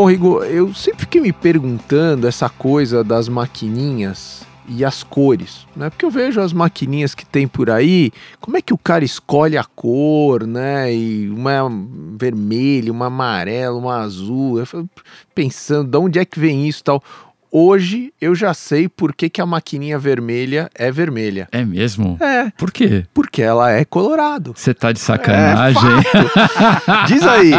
[0.00, 5.90] Pô, Igor, eu sempre fiquei me perguntando essa coisa das maquininhas e as cores, né?
[5.90, 9.58] Porque eu vejo as maquininhas que tem por aí, como é que o cara escolhe
[9.58, 10.90] a cor, né?
[10.90, 11.60] E uma é
[12.16, 14.58] vermelha, uma amarela, uma azul.
[14.58, 14.88] Eu
[15.34, 17.02] pensando, de onde é que vem isso tal?
[17.52, 21.48] Hoje eu já sei por que, que a maquininha vermelha é vermelha.
[21.50, 22.16] É mesmo?
[22.20, 22.50] É.
[22.56, 23.04] Por quê?
[23.12, 24.52] Porque ela é colorado.
[24.54, 25.82] Você tá de sacanagem.
[25.90, 27.50] É Diz aí.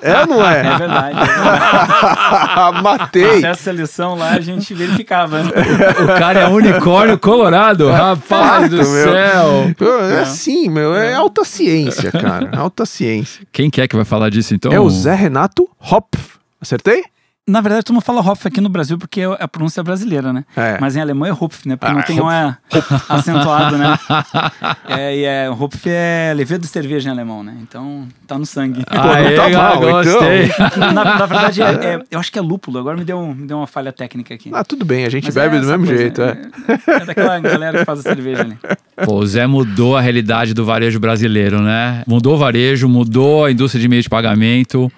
[0.00, 0.60] É ou não é?
[0.60, 1.18] É verdade.
[1.20, 2.80] É verdade.
[2.82, 3.44] Matei.
[3.44, 5.42] Essa seleção lá a gente verificava.
[5.42, 5.50] né?
[6.02, 7.90] o cara é unicórnio colorado.
[7.90, 9.12] Rapaz do fato, meu.
[9.12, 9.74] céu.
[10.10, 10.94] É assim, meu.
[10.94, 12.50] É alta ciência, cara.
[12.56, 13.46] Alta ciência.
[13.52, 14.72] Quem que é que vai falar disso então?
[14.72, 16.38] É o Zé Renato Hopf.
[16.60, 17.04] Acertei?
[17.46, 20.46] Na verdade, todo mundo fala Hopf aqui no Brasil porque é a pronúncia brasileira, né?
[20.56, 20.78] É.
[20.80, 21.76] Mas em alemão é Hopf, né?
[21.76, 22.56] Porque Ah, não tem um é
[23.08, 23.98] acentuado, né?
[24.88, 27.54] É, e é, Hopf é levedo de cerveja em alemão, né?
[27.60, 28.82] Então tá no sangue.
[28.88, 30.50] Aê, não tá mal, gostei.
[30.78, 32.78] na, na verdade, é- é- eu acho que é lúpulo.
[32.78, 34.50] Agora me deu, me deu uma falha técnica aqui.
[34.54, 35.04] Ah, tudo bem.
[35.04, 36.38] A gente Mas bebe é do mesmo coisa, jeito, é.
[36.68, 38.56] É, é daquela galera que faz a cerveja ali.
[39.04, 42.02] Pô, o Zé mudou a realidade do varejo brasileiro, né?
[42.06, 44.90] Mudou o varejo, mudou a indústria de meio de pagamento.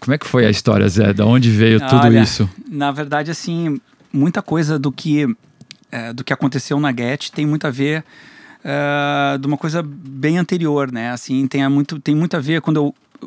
[0.00, 1.12] Como é que foi a história, Zé?
[1.12, 2.48] Da onde veio tudo Olha, isso?
[2.68, 3.80] Na verdade, assim,
[4.12, 5.26] muita coisa do que,
[5.90, 8.04] é, do que aconteceu na Get tem muito a ver
[8.64, 11.10] é, de uma coisa bem anterior, né?
[11.10, 12.76] Assim, tem, muito, tem muito a ver quando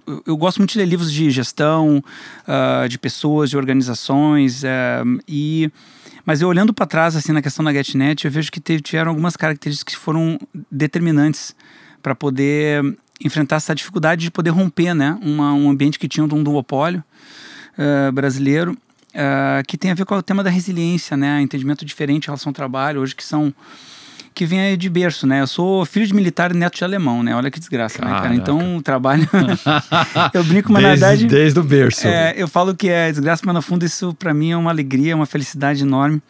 [0.06, 2.04] eu, eu, gosto muito de ler livros de gestão,
[2.48, 5.72] ah, de pessoas, de organizações, é, e
[6.26, 9.10] mas eu olhando para trás assim na questão da GetNet, eu vejo que teve, tiveram
[9.10, 10.38] algumas características que foram
[10.70, 11.56] determinantes
[12.04, 12.84] para poder
[13.24, 17.04] enfrentar essa dificuldade de poder romper, né, uma, um ambiente que tinha de um duopólio
[17.78, 18.78] eh, brasileiro,
[19.14, 22.50] eh, que tem a ver com o tema da resiliência, né, entendimento diferente em relação
[22.50, 23.54] ao trabalho, hoje que são
[24.40, 25.42] que vem de berço, né?
[25.42, 27.36] Eu sou filho de militar e neto de alemão, né?
[27.36, 28.22] Olha que desgraça, né, cara?
[28.22, 28.36] Caraca.
[28.36, 29.28] Então, o trabalho.
[30.34, 31.28] eu brinco, mas na desde, verdade.
[31.28, 32.08] desde o berço.
[32.08, 35.14] É, eu falo que é desgraça, mas no fundo isso para mim é uma alegria,
[35.14, 36.22] uma felicidade enorme,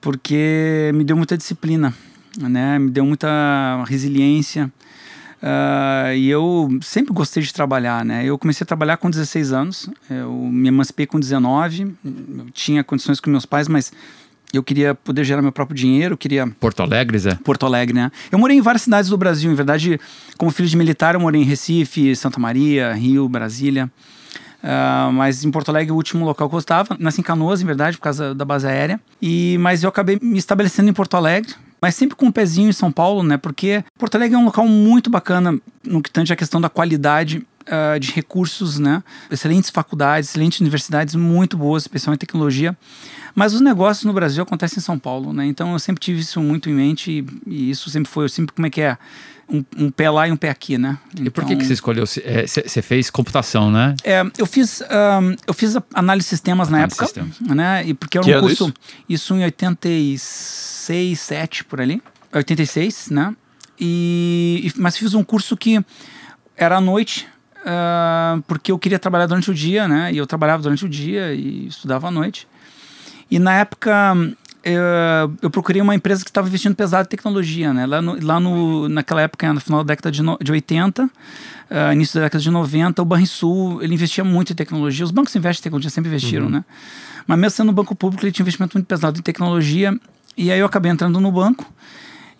[0.00, 1.94] porque me deu muita disciplina,
[2.40, 2.76] né?
[2.80, 4.68] Me deu muita resiliência.
[5.42, 8.24] Ah, e eu sempre gostei de trabalhar, né?
[8.24, 13.20] Eu comecei a trabalhar com 16 anos, eu me emancipei com 19, eu tinha condições
[13.20, 13.92] com meus pais, mas
[14.52, 17.34] eu queria poder gerar meu próprio dinheiro, queria Porto Alegre, Zé?
[17.44, 18.10] Porto Alegre, né?
[18.32, 20.00] Eu morei em várias cidades do Brasil, em verdade,
[20.36, 23.90] como filho de militar, eu morei em Recife, Santa Maria, Rio, Brasília.
[24.62, 27.66] Ah, mas em Porto Alegre, o último local que eu estava, nasci em Canoas, em
[27.66, 29.00] verdade, por causa da base aérea.
[29.22, 32.72] E, mas eu acabei me estabelecendo em Porto Alegre, mas sempre com um pezinho em
[32.72, 33.36] São Paulo, né?
[33.36, 37.46] Porque Porto Alegre é um local muito bacana no que tange a questão da qualidade
[37.70, 39.02] ah, de recursos, né?
[39.30, 42.76] Excelentes faculdades, excelentes universidades muito boas, especialmente tecnologia.
[43.34, 45.44] Mas os negócios no Brasil acontecem em São Paulo, né?
[45.46, 48.54] Então eu sempre tive isso muito em mente e, e isso sempre foi, eu sempre,
[48.54, 48.96] como é que é?
[49.50, 50.98] Um, um pé lá e um pé aqui, né?
[51.18, 52.04] E por que, Então- que você escolheu?
[52.06, 53.94] Você fez computação, né?
[54.04, 57.56] é, eu fiz ahn, eu fiz a análise de sistemas na Análise de época, sistemas.
[57.56, 57.82] né?
[57.86, 58.72] E porque era Que um ano curso
[59.08, 59.34] isso?
[59.34, 63.34] em 86, 7 por ali, 86, né?
[63.80, 65.82] E e- mas fiz um curso que
[66.56, 67.26] era à noite,
[67.64, 70.12] ah, porque eu queria trabalhar durante o dia, né?
[70.12, 72.46] E eu trabalhava durante o dia e estudava à noite.
[73.30, 74.14] E na época
[74.64, 74.82] eu,
[75.42, 77.86] eu procurei uma empresa que estava investindo pesado em tecnologia, né?
[77.86, 81.08] Lá, no, lá no, naquela época, no final da década de, no, de 80,
[81.70, 85.04] ah, início da década de 90, o Banrisul, ele investia muito em tecnologia.
[85.04, 86.64] Os bancos investem em tecnologia, sempre investiram, né?
[87.26, 89.98] Mas mesmo sendo um banco público, ele tinha investimento muito pesado em tecnologia.
[90.36, 91.70] E aí eu acabei entrando no banco.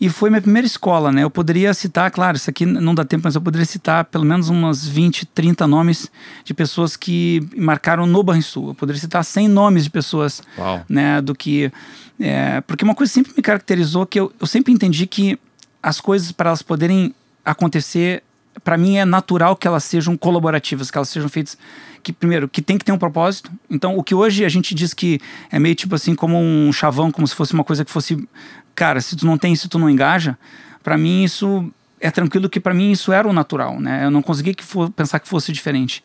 [0.00, 1.24] E foi minha primeira escola, né?
[1.24, 4.48] Eu poderia citar, claro, isso aqui não dá tempo, mas eu poderia citar pelo menos
[4.48, 6.10] umas 20, 30 nomes
[6.44, 8.68] de pessoas que marcaram no Banrisul.
[8.68, 10.84] Eu poderia citar 100 nomes de pessoas Uau.
[10.88, 11.72] né, do que
[12.20, 15.38] é, porque uma coisa sempre me caracterizou que eu, eu sempre entendi que
[15.82, 18.22] as coisas para elas poderem acontecer
[18.62, 21.56] para mim é natural que elas sejam colaborativas, que elas sejam feitas
[22.02, 23.50] que primeiro que tem que ter um propósito.
[23.68, 25.20] Então o que hoje a gente diz que
[25.50, 28.28] é meio tipo assim como um chavão, como se fosse uma coisa que fosse
[28.74, 30.38] cara, se tu não tem, se tu não engaja,
[30.82, 34.04] para mim isso é tranquilo que para mim isso era o natural, né?
[34.04, 36.02] Eu não conseguia que for, pensar que fosse diferente.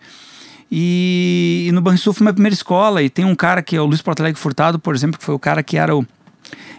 [0.72, 3.86] E, e no Banrisul foi minha primeira escola e tem um cara que é o
[3.86, 6.04] Luiz Porto Alegre Furtado, por exemplo, que foi o cara que era o,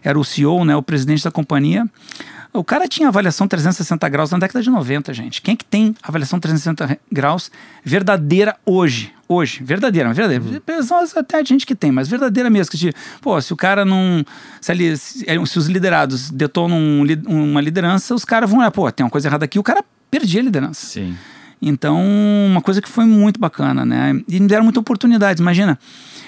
[0.02, 1.88] era o CEO, né, o presidente da companhia.
[2.54, 5.42] O cara tinha avaliação 360 graus na década de 90, gente.
[5.42, 7.50] Quem é que tem avaliação 360 graus
[7.84, 9.12] verdadeira hoje?
[9.28, 10.60] Hoje, verdadeira, mas verdadeira.
[10.60, 12.70] Pessoas até a gente que tem, mas verdadeira mesmo.
[12.70, 14.24] Que, tipo, pô, se o cara não.
[14.60, 18.90] Se, ele, se, se os liderados detonam um uma liderança, os caras vão olhar, pô,
[18.92, 20.86] tem uma coisa errada aqui, o cara perdia a liderança.
[20.86, 21.16] Sim.
[21.60, 22.00] Então,
[22.46, 24.20] uma coisa que foi muito bacana, né?
[24.28, 25.40] E me deram muita oportunidade.
[25.40, 25.76] Imagina,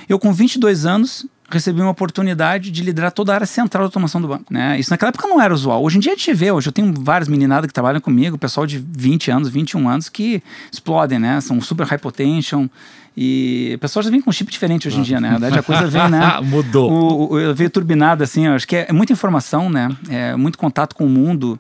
[0.08, 4.20] eu com 22 anos, recebi uma oportunidade de liderar toda a área central da automação
[4.20, 4.52] do banco.
[4.52, 4.78] Né?
[4.78, 5.82] Isso naquela época não era usual.
[5.82, 8.66] Hoje em dia a gente vê, hoje eu tenho várias meninadas que trabalham comigo, pessoal
[8.66, 11.40] de 20 anos, 21 anos, que explodem, né?
[11.40, 12.68] São super high potential.
[13.16, 15.30] E o pessoal já vem com um chip diferente hoje em dia, né?
[15.30, 16.40] Na verdade, a coisa vem, né?
[16.44, 16.90] Mudou.
[16.90, 19.88] O, o, veio turbinada, assim, eu acho que é, é muita informação, né?
[20.10, 21.58] É muito contato com o mundo.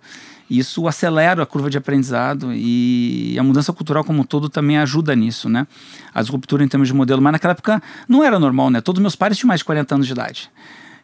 [0.48, 5.14] Isso acelera a curva de aprendizado e a mudança cultural como um todo também ajuda
[5.16, 5.66] nisso, né?
[6.14, 7.20] A disruptura em termos de modelo.
[7.20, 8.80] Mas naquela época não era normal, né?
[8.80, 10.50] Todos os meus pares tinham mais de 40 anos de idade.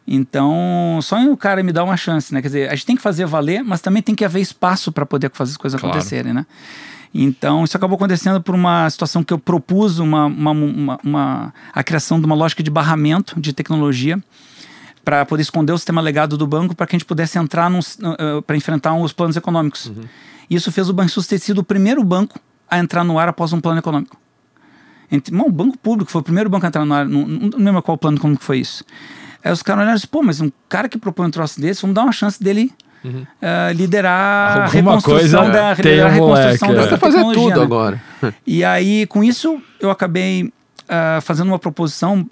[0.07, 2.41] Então, só o cara me dá uma chance, né?
[2.41, 5.05] Quer dizer, a gente tem que fazer valer, mas também tem que haver espaço para
[5.05, 5.95] poder fazer as coisas claro.
[5.95, 6.45] acontecerem, né?
[7.13, 11.83] Então, isso acabou acontecendo por uma situação que eu propus uma, uma, uma, uma a
[11.83, 14.21] criação de uma lógica de barramento de tecnologia
[15.03, 18.41] para poder esconder o sistema legado do banco para que a gente pudesse entrar uh,
[18.41, 19.87] para enfrentar os planos econômicos.
[19.87, 20.03] Uhum.
[20.49, 22.39] Isso fez o Banco ter sido o primeiro banco
[22.69, 24.17] a entrar no ar após um plano econômico.
[25.11, 27.81] Entre, o Banco Público foi o primeiro banco a entrar no ar, não, não lembro
[27.81, 28.83] qual plano econômico foi isso.
[29.43, 31.93] Aí os caras olharam e pô, mas um cara que propõe um troço desse, vamos
[31.93, 32.71] dar uma chance dele
[33.03, 33.21] uhum.
[33.21, 36.97] uh, liderar Alguma a reconstrução coisa, da, liderar a reconstrução moleque, dessa é.
[36.97, 37.63] fazer tudo né?
[37.63, 38.01] agora.
[38.47, 42.27] E aí, com isso, eu acabei uh, fazendo uma proposição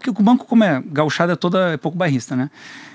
[0.00, 2.50] porque o banco, como é gauchada, é toda é pouco bairrista, né?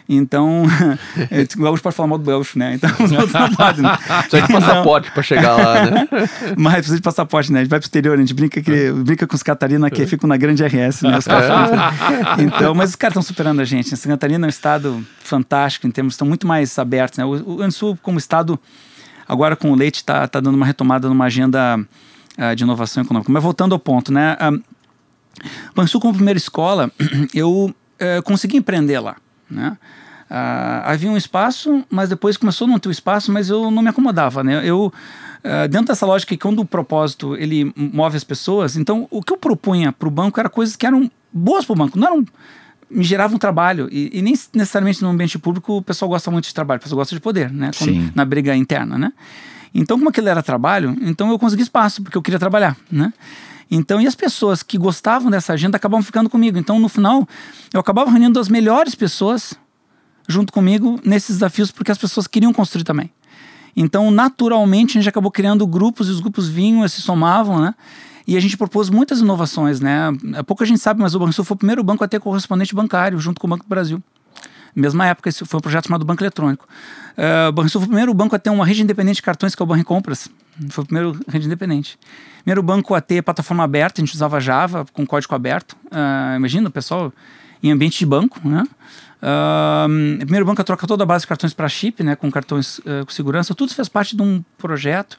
[0.10, 0.64] Então,
[1.32, 2.74] é, o gaúcho pode falar mal do gaúcho, né?
[2.74, 3.98] Então, não podem, né?
[3.98, 6.08] Precisa de passaporte então, para chegar lá, né?
[6.58, 7.60] Mas precisa de passaporte, né?
[7.60, 10.28] A gente vai pro exterior, a gente brinca, que, brinca com os Catarina que ficam
[10.28, 11.18] na grande RS, né?
[11.18, 12.44] Os é.
[12.44, 13.92] Então, mas os caras estão superando a gente.
[13.92, 13.98] Né?
[13.98, 17.26] Santa Catarina é um estado fantástico em termos, estão muito mais abertos, né?
[17.26, 18.60] O, o como estado,
[19.28, 23.32] agora com o leite, está tá dando uma retomada numa agenda uh, de inovação econômica.
[23.32, 24.36] Mas voltando ao ponto, né?
[24.40, 24.75] Uh,
[25.76, 26.92] Bansul, como primeira escola,
[27.34, 29.16] eu é, consegui empreender lá.
[29.50, 29.78] Né?
[30.30, 33.82] Ah, havia um espaço, mas depois começou a não ter o espaço, mas eu não
[33.82, 34.44] me acomodava.
[34.44, 34.68] Né?
[34.68, 34.92] Eu,
[35.44, 39.32] é, dentro dessa lógica que quando o propósito ele move as pessoas, então o que
[39.32, 42.26] eu propunha para o banco era coisas que eram boas para o banco, não eram
[42.90, 46.46] me geravam um trabalho e, e, nem necessariamente no ambiente público o pessoal gosta muito
[46.46, 47.72] de trabalho, o pessoal gosta de poder, né?
[47.76, 49.12] Quando, na briga interna, né?
[49.74, 53.12] Então, como aquilo era trabalho, então eu consegui espaço porque eu queria trabalhar, né?
[53.70, 56.58] Então, e as pessoas que gostavam dessa agenda acabavam ficando comigo.
[56.58, 57.28] Então, no final,
[57.74, 59.54] eu acabava reunindo as melhores pessoas
[60.28, 63.12] junto comigo nesses desafios, porque as pessoas queriam construir também.
[63.76, 67.76] Então, naturalmente, a gente acabou criando grupos e os grupos vinham e se somavam, né?
[68.28, 70.12] E a gente propôs muitas inovações, né?
[70.48, 73.20] Pouca gente sabe, mas o Banco Sul foi o primeiro banco a ter correspondente bancário
[73.20, 74.02] junto com o Banco do Brasil.
[74.76, 76.68] Mesma época, esse foi um projeto chamado Banco Eletrônico.
[77.18, 79.56] Uh, o Banco Sul foi o primeiro banco a ter uma rede independente de cartões,
[79.56, 80.28] que é o Banco Compras.
[80.70, 81.98] Foi o primeiro rede independente.
[82.40, 85.74] Primeiro banco a ter plataforma aberta, a gente usava Java com código aberto.
[85.86, 87.14] Uh, imagina o pessoal
[87.64, 88.64] em ambiente de banco, né?
[89.26, 92.80] Uh, primeiro banco a trocar toda a base de cartões para chip, né, com cartões
[92.80, 93.56] uh, com segurança.
[93.56, 95.18] Tudo fez parte de um projeto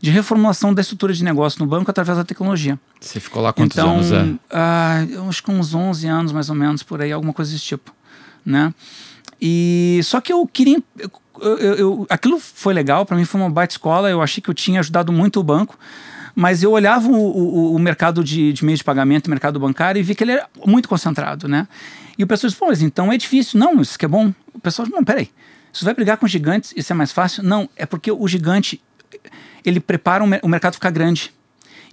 [0.00, 2.78] de reformulação da estrutura de negócio no banco através da tecnologia.
[2.98, 4.10] Você ficou lá quantos então, anos?
[4.10, 4.24] É?
[4.24, 7.92] Uh, acho que uns 11 anos mais ou menos por aí, alguma coisa desse tipo,
[8.44, 8.72] né?
[9.40, 10.82] E só que eu queria
[11.40, 14.10] eu, eu, eu aquilo foi legal para mim foi uma baita escola.
[14.10, 15.78] Eu achei que eu tinha ajudado muito o banco
[16.34, 20.02] mas eu olhava o, o, o mercado de, de meio de pagamento, mercado bancário, e
[20.02, 21.68] vi que ele era muito concentrado, né?
[22.16, 23.58] E o pessoal disse, pô, mas então é difícil.
[23.58, 24.32] Não, isso que é bom.
[24.52, 25.30] O pessoal disse, não, peraí,
[25.72, 27.42] você vai brigar com gigantes, isso é mais fácil?
[27.42, 28.80] Não, é porque o gigante,
[29.64, 31.32] ele prepara o mercado ficar grande.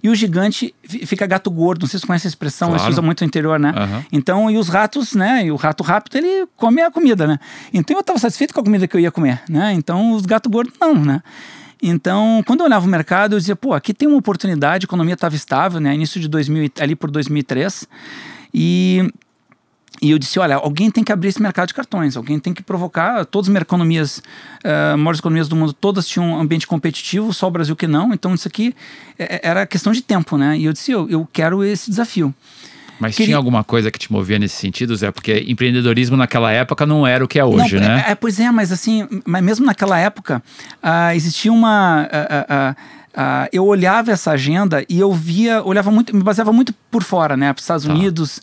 [0.02, 2.82] E o gigante fica gato gordo, não sei se conhece a expressão, claro.
[2.82, 3.72] isso usa muito no interior, né?
[3.76, 4.04] Uhum.
[4.10, 5.44] Então, e os ratos, né?
[5.46, 7.38] E o rato rápido, ele come a comida, né?
[7.72, 9.72] Então eu estava satisfeito com a comida que eu ia comer, né?
[9.74, 11.22] Então os gatos gordos não, né?
[11.82, 15.14] Então, quando eu olhava o mercado, eu dizia, pô, aqui tem uma oportunidade, a economia
[15.14, 15.94] estava estável, né?
[15.94, 17.86] Início de 2000, ali por 2003.
[18.52, 19.10] E
[20.02, 22.62] e eu disse, olha, alguém tem que abrir esse mercado de cartões, alguém tem que
[22.62, 24.22] provocar, todas as economias,
[24.64, 28.12] uh, maiores economias do mundo, todas tinham um ambiente competitivo, só o Brasil que não,
[28.14, 28.74] então isso aqui
[29.18, 30.56] é, era questão de tempo, né?
[30.56, 32.34] E eu disse, eu, eu quero esse desafio.
[33.00, 33.28] Mas Queria...
[33.28, 35.10] tinha alguma coisa que te movia nesse sentido, Zé?
[35.10, 38.04] Porque empreendedorismo naquela época não era o que é hoje, não, né?
[38.06, 40.42] É, é, pois é, mas assim, mas mesmo naquela época,
[40.82, 42.06] uh, existia uma.
[42.06, 47.02] Uh, uh, eu olhava essa agenda e eu via, olhava muito, me baseava muito por
[47.02, 47.52] fora, né?
[47.52, 47.92] Para Estados tá.
[47.92, 48.40] Unidos,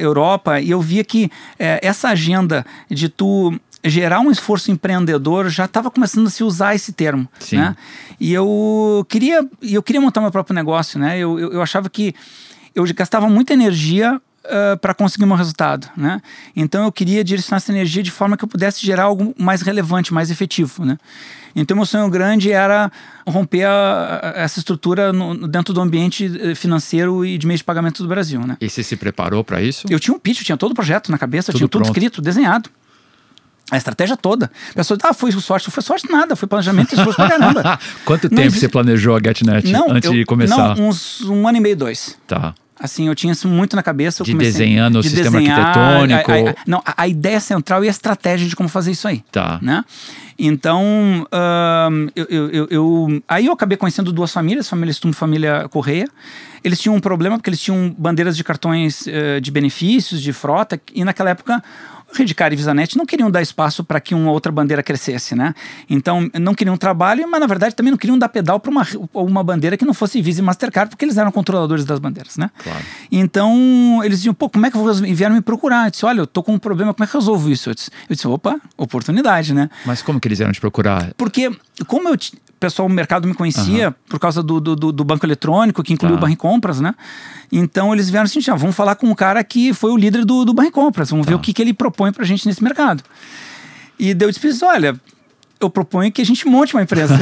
[0.00, 5.64] Europa, e eu via que eh, essa agenda de tu gerar um esforço empreendedor já
[5.64, 7.56] estava começando a se usar esse termo, Sim.
[7.56, 7.76] né?
[8.18, 11.18] E eu queria, eu queria montar meu próprio negócio, né?
[11.18, 12.14] Eu, eu, eu achava que
[12.74, 16.20] eu gastava muita energia Uh, para conseguir um resultado, né?
[16.56, 20.14] Então eu queria direcionar essa energia de forma que eu pudesse gerar algo mais relevante,
[20.14, 20.96] mais efetivo, né?
[21.54, 22.90] Então meu sonho grande era
[23.26, 27.64] romper a, a, essa estrutura no, dentro do ambiente eh, financeiro e de meio de
[27.64, 28.56] pagamento do Brasil, né?
[28.60, 29.86] E você se preparou para isso?
[29.90, 31.96] Eu tinha um pitch, eu tinha todo o projeto na cabeça, tudo tinha tudo pronto.
[31.96, 32.70] escrito, desenhado.
[33.70, 34.50] A estratégia toda.
[34.70, 35.68] A pessoa diz, ah, foi sorte.
[35.68, 37.78] Não foi sorte nada, foi planejamento e esforço pra caramba.
[38.04, 38.60] Quanto não tempo existe...
[38.60, 40.76] você planejou a GetNet não, antes eu, de começar?
[40.76, 42.18] Não, uns um ano e meio, dois.
[42.26, 42.52] Tá.
[42.82, 44.24] Assim, eu tinha isso muito na cabeça.
[44.24, 46.30] De desenhando o de sistema desenhar, arquitetônico.
[46.32, 49.06] a- a- a- não, a, a ideia central e a estratégia de como fazer isso
[49.06, 49.22] aí.
[49.30, 49.58] Tá.
[49.62, 49.84] Né?
[50.46, 51.26] Então,
[52.16, 56.08] eu- eu- eu- aí eu acabei conhecendo duas famílias, família Stum e família Correia.
[56.62, 60.80] Eles tinham um problema porque eles tinham bandeiras de cartões eh, de benefícios, de frota,
[60.94, 61.62] e naquela época
[62.12, 65.54] Redcar e Visanet não queriam dar espaço para que uma outra bandeira crescesse, né?
[65.88, 69.44] Então, não queriam trabalho, mas na verdade também não queriam dar pedal para uma, uma
[69.44, 72.50] bandeira que não fosse Visa e Mastercard, porque eles eram controladores das bandeiras, né?
[72.64, 72.84] Claro.
[73.12, 74.92] Então, eles diziam, pô, como é que eu vou?
[75.06, 75.86] E vieram me procurar.
[75.86, 77.70] Eu disse, olha, eu tô com um problema, como é que eu resolvo isso?
[77.70, 79.70] Eu disse, eu disse opa, oportunidade, né?
[79.86, 81.12] Mas como que eles eram te procurar?
[81.16, 81.50] Porque,
[81.86, 85.82] como eu, o pessoal do mercado me conhecia por causa do, do, do- banco eletrônico,
[85.82, 86.18] que incluiu Tá.
[86.18, 86.94] o Barra Compras, né?
[87.52, 90.44] Então eles vieram assim, ah, vamos falar com um cara que foi o líder do,
[90.44, 91.36] do Barra Compras, vamos ver Tá.
[91.38, 93.02] o que, que ele propõe pra gente nesse mercado.
[93.98, 94.98] E daí eu disse, olha,
[95.60, 97.14] eu proponho que a gente monte uma empresa.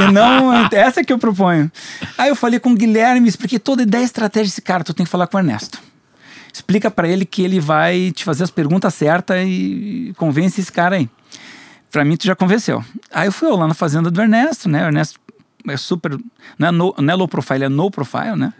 [0.00, 1.70] e não, essa que eu proponho.
[2.18, 4.92] Aí eu falei com o Guilherme, expliquei toda a ideia e estratégia desse cara, tu
[4.92, 5.78] tem que falar com o Ernesto.
[6.52, 10.96] Explica pra ele que ele vai te fazer as perguntas certas e convence esse cara
[10.96, 11.08] aí.
[11.90, 12.84] Pra mim, tu já convenceu.
[13.12, 14.82] Aí eu fui lá na fazenda do Ernesto, né?
[14.84, 15.18] O Ernesto
[15.68, 16.18] é super.
[16.58, 18.52] Não é, no, não é low profile, é no profile, né?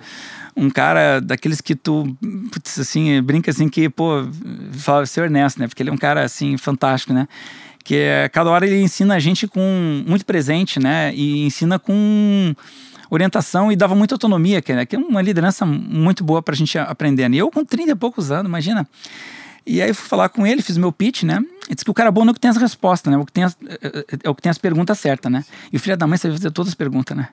[0.56, 2.16] Um cara daqueles que tu,
[2.50, 4.26] putz, assim, brinca assim que, pô,
[4.72, 5.68] fala seu Ernesto, né?
[5.68, 7.28] Porque ele é um cara, assim, fantástico, né?
[7.84, 11.14] Que é, cada hora ele ensina a gente com muito presente, né?
[11.14, 12.54] E ensina com
[13.10, 16.78] orientação e dava muita autonomia, que é, que é uma liderança muito boa pra gente
[16.78, 17.28] aprender.
[17.28, 17.36] né?
[17.36, 18.86] E eu com 30 e poucos anos, imagina.
[19.66, 21.36] E aí fui falar com ele, fiz meu pitch, né?
[21.66, 23.18] Ele disse que o cara bom não é o que tem as respostas, né?
[23.18, 25.44] O que tem as, é, é- é o que tem as perguntas certas, né?
[25.72, 27.28] E o filho da mãe sabia fazer todas as perguntas, né?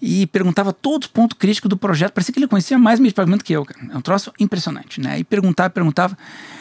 [0.00, 2.12] E perguntava todos os pontos críticos do projeto.
[2.12, 3.80] Parecia que ele conhecia mais meio de pagamento que eu, cara.
[3.92, 5.18] É um troço impressionante, né?
[5.18, 6.16] E perguntava, perguntava.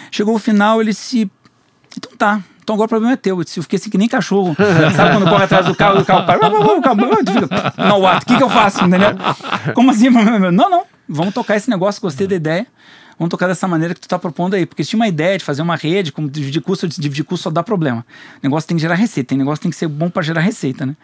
[0.09, 1.29] Chegou o final, ele se.
[1.97, 2.41] Então tá.
[2.63, 3.37] Então agora o problema é teu.
[3.37, 4.55] Eu, disse, eu fiquei assim que nem cachorro.
[4.95, 6.39] Sabe quando corre atrás do carro e o carro para.
[7.77, 8.23] Não, what?
[8.23, 8.83] O que, que eu faço?
[8.83, 9.09] Entendeu?
[9.75, 10.09] Como assim?
[10.51, 10.83] Não, não.
[11.07, 12.65] Vamos tocar esse negócio, gostei da ideia.
[13.17, 14.65] Vamos tocar dessa maneira que tu tá propondo aí.
[14.65, 17.49] Porque se tinha uma ideia de fazer uma rede, como dividir custo, dividir custo só
[17.49, 18.05] dá problema.
[18.37, 19.29] O negócio tem que gerar receita.
[19.29, 20.95] Tem negócio que tem que ser bom para gerar receita, né?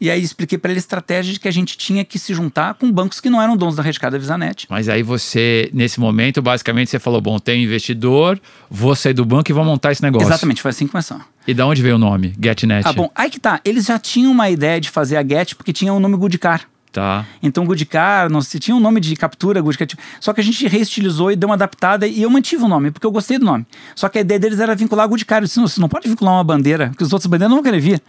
[0.00, 2.72] E aí expliquei para ele a estratégia de que a gente tinha que se juntar
[2.72, 4.66] com bancos que não eram donos da rede da Visanet.
[4.70, 8.40] Mas aí você, nesse momento, basicamente você falou: bom, tem um investidor,
[8.70, 10.26] vou sair do banco e vou montar esse negócio.
[10.26, 11.20] Exatamente, foi assim que começou.
[11.46, 12.32] E da onde veio o nome?
[12.42, 12.88] GetNet.
[12.88, 13.60] Ah, bom, aí que tá.
[13.62, 16.69] Eles já tinham uma ideia de fazer a Get porque tinha o nome Goodcar.
[16.92, 17.24] Tá.
[17.40, 19.86] Então, Goodcar, não se tinha um nome de captura, Goodcar.
[19.86, 22.90] tipo, Só que a gente reestilizou e deu uma adaptada e eu mantive o nome,
[22.90, 23.64] porque eu gostei do nome.
[23.94, 25.38] Só que a ideia deles era vincular Goodcar.
[25.40, 27.64] Eu disse, não, você não pode vincular uma bandeira, porque os outros bandeiras não vão
[27.64, 28.02] querer vir.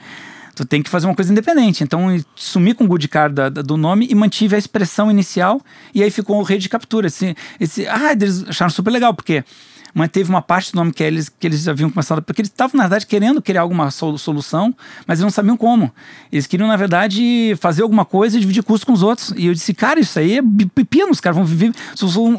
[0.56, 1.84] Tu tem que fazer uma coisa independente.
[1.84, 5.62] Então, sumi com o Goodcar da- da- do nome e mantive a expressão inicial
[5.94, 7.06] e aí ficou o rede de captura.
[7.08, 9.46] Esse, esse, ah, eles acharam super legal, porque
[9.94, 12.84] manteve uma parte do nome que eles, que eles haviam começado, porque eles estavam, na
[12.84, 15.92] verdade, querendo criar alguma sol- solução, mas eles não sabiam como.
[16.32, 19.34] Eles queriam, na verdade, fazer alguma coisa e dividir custo com os outros.
[19.36, 20.42] E eu disse, cara, isso aí é
[20.74, 21.74] pepino, os caras vão viver,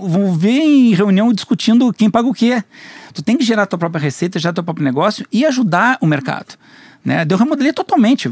[0.00, 2.62] vão ver em reunião discutindo quem paga o quê.
[3.12, 6.56] Tu tem que gerar tua própria receita, gerar teu próprio negócio e ajudar o mercado.
[7.04, 7.26] Né?
[7.28, 8.28] Eu remodelei totalmente.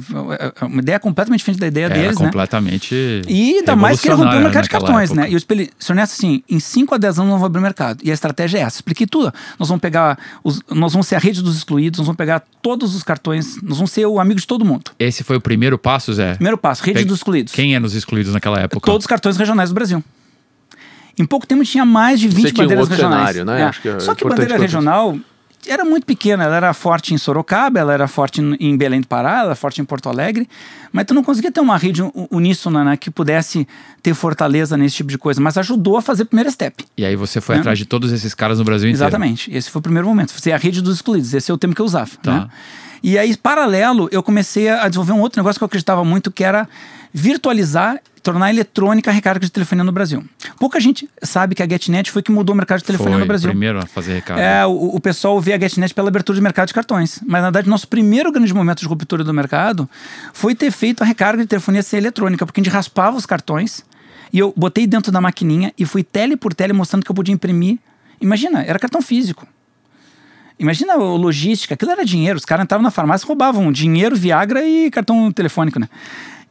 [0.61, 2.27] É Uma ideia completamente diferente da ideia Era deles, né?
[2.27, 2.95] completamente.
[3.29, 5.23] E ainda mais que ele rompeu o mercado de cartões, época.
[5.23, 5.29] né?
[5.29, 7.63] E eu expliquei, senhor Neto, assim, em 5 a 10 anos nós vamos abrir o
[7.63, 7.99] mercado.
[8.05, 8.77] E a estratégia é essa.
[8.77, 9.35] Expliquei tudo.
[9.59, 12.95] Nós vamos pegar, os, nós vamos ser a rede dos excluídos, nós vamos pegar todos
[12.95, 14.93] os cartões, nós vamos ser o amigo de todo mundo.
[15.01, 16.35] Esse foi o primeiro passo, Zé?
[16.35, 17.53] Primeiro passo, rede Pe- dos excluídos.
[17.53, 18.87] Quem é nos excluídos naquela época?
[18.87, 20.01] Todos os cartões regionais do Brasil.
[21.19, 23.35] Em pouco tempo tinha mais de 20 Você tinha um bandeiras outro regionais.
[23.35, 23.61] cenário, né?
[23.63, 23.65] É.
[23.65, 24.73] Acho que é Só que bandeira colocar isso.
[25.67, 26.45] Era muito pequena.
[26.45, 29.81] Ela era forte em Sorocaba, ela era forte em- Belém do Pará, ela era forte
[29.81, 30.49] em Porto Alegre.
[30.93, 33.67] Mas tu não conseguia ter uma rede uníssona né, que pudesse
[34.03, 35.41] ter fortaleza nesse tipo de coisa.
[35.41, 36.85] Mas ajudou a fazer o primeiro step.
[36.97, 37.61] E aí você foi Né?
[37.61, 39.05] atrás de todos esses caras no Brasil inteiro.
[39.09, 39.51] Exatamente.
[39.55, 40.33] Esse foi o primeiro momento.
[40.33, 41.33] Foi a rede dos excluídos.
[41.35, 42.11] Esse é o termo que eu usava.
[42.23, 42.33] Tá.
[42.33, 42.49] né?
[43.03, 46.45] E aí, paralelo, eu comecei a desenvolver um outro negócio que eu acreditava muito, que
[46.45, 46.69] era
[47.13, 50.23] virtualizar, tornar eletrônica a recarga de telefonia no Brasil.
[50.59, 53.27] Pouca gente sabe que a GetNet foi que mudou o mercado de telefonia Foi no
[53.27, 53.49] Brasil.
[53.49, 54.43] o primeiro a fazer recarga.
[54.43, 57.21] É, o, o pessoal vê a GetNet pela abertura de mercado de cartões.
[57.27, 59.89] Mas, na verdade, nosso primeiro grande momento de ruptura do mercado
[60.33, 63.83] foi ter feito a recarga de telefonia ser eletrônica, porque a gente raspava os cartões
[64.33, 67.35] e eu botei dentro da maquininha e fui tele por tele mostrando que eu podia
[67.35, 67.79] imprimir.
[68.21, 69.47] Imagina, era cartão físico.
[70.61, 72.37] Imagina a logística, aquilo era dinheiro.
[72.39, 75.89] Os caras entravam na farmácia e roubavam dinheiro, Viagra e cartão telefônico, né?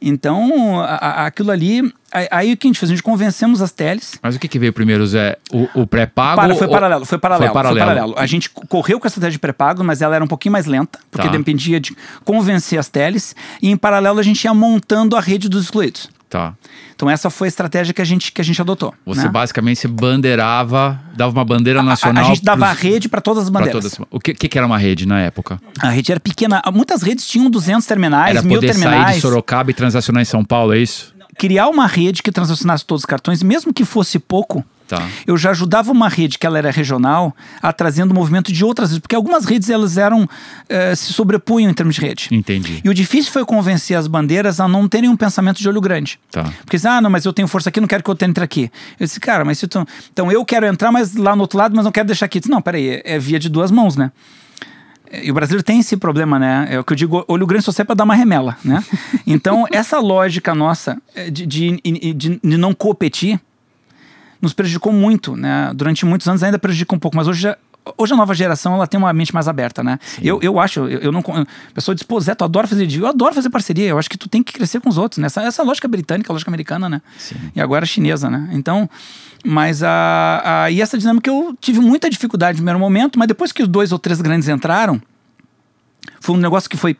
[0.02, 1.92] Então, a- a- aquilo ali.
[2.30, 2.90] Aí, o que a gente fez?
[2.90, 5.36] A gente convencemos as teles Mas o que, que veio primeiro, Zé?
[5.52, 6.40] O, o pré-pago?
[6.40, 8.14] para, foi ou- paralelo, foi paralelo, Foi paralelo.
[8.16, 10.98] A gente correu com a estratégia de pré-pago, mas ela era um pouquinho mais lenta,
[11.10, 11.36] porque Tá.
[11.36, 15.64] dependia de convencer as teles, e em paralelo a gente ia montando a rede dos
[15.64, 16.08] excluídos.
[16.30, 16.54] Tá.
[16.94, 18.94] Então essa foi a estratégia que a gente, que a gente adotou.
[19.04, 19.28] Você né?
[19.28, 22.24] basicamente se bandeirava, dava uma bandeira a, nacional.
[22.24, 23.94] a gente dava a pros- rede para todas as bandeiras.
[23.94, 24.08] todas.
[24.08, 25.60] O que, que, era uma rede na época?
[25.80, 26.62] A rede era pequena.
[26.72, 29.06] Muitas redes tinham 200 terminais, Era mil poder terminais.
[29.06, 31.12] sair de Sorocaba e transacionar em São Paulo, é isso?
[31.36, 35.08] criar uma rede que transacionasse todos os cartões, mesmo que fosse pouco, Tá.
[35.24, 37.32] eu já ajudava uma rede que ela era regional
[37.62, 40.28] a trazendo movimento de outras redes, porque algumas redes elas eram
[40.68, 42.28] eh, se sobrepunham em termos de rede.
[42.32, 42.80] Entendi.
[42.84, 46.18] E o difícil foi convencer as bandeiras a não terem um pensamento de olho grande.
[46.28, 46.42] Tá.
[46.64, 48.68] Porque dizem, ah, não, mas eu tenho força aqui, não quero que outro entre aqui.
[48.98, 49.86] Eu disse, cara, mas se tu...
[50.12, 52.38] Então eu quero entrar, mas lá no outro lado, mas não quero deixar aqui.
[52.38, 54.10] Eu disse, não, peraí, é, via de duas mãos, né?
[55.22, 56.68] E o brasileiro tem esse problema, né?
[56.70, 58.82] É o que eu digo, olho grande só serve para dar uma remela, né?
[59.26, 61.80] Então, essa lógica nossa eh, de, de,
[62.14, 63.40] de, de não competir
[64.40, 65.72] nos prejudicou muito, né?
[65.74, 67.56] Durante muitos anos ainda prejudica um pouco, mas hoje já,
[67.96, 69.98] Hoje a nova geração ela tem uma mente mais aberta, né?
[70.22, 71.22] Eu, eu acho, eu, eu não.
[71.74, 73.04] Pessoa diz, pô, Zé, tu adora fazer deal.
[73.04, 73.88] Eu adoro fazer parceria.
[73.88, 75.26] Eu acho que tu tem que crescer com os outros, né?
[75.26, 77.00] Essa, essa lógica britânica, a lógica americana, né?
[77.18, 77.36] Sim.
[77.54, 78.50] E agora a chinesa, né?
[78.52, 78.88] Então,
[79.44, 80.70] mas a, a.
[80.70, 83.92] E essa dinâmica eu tive muita dificuldade no primeiro momento, mas depois que os dois
[83.92, 85.00] ou três grandes entraram,
[86.20, 86.96] foi um negócio que foi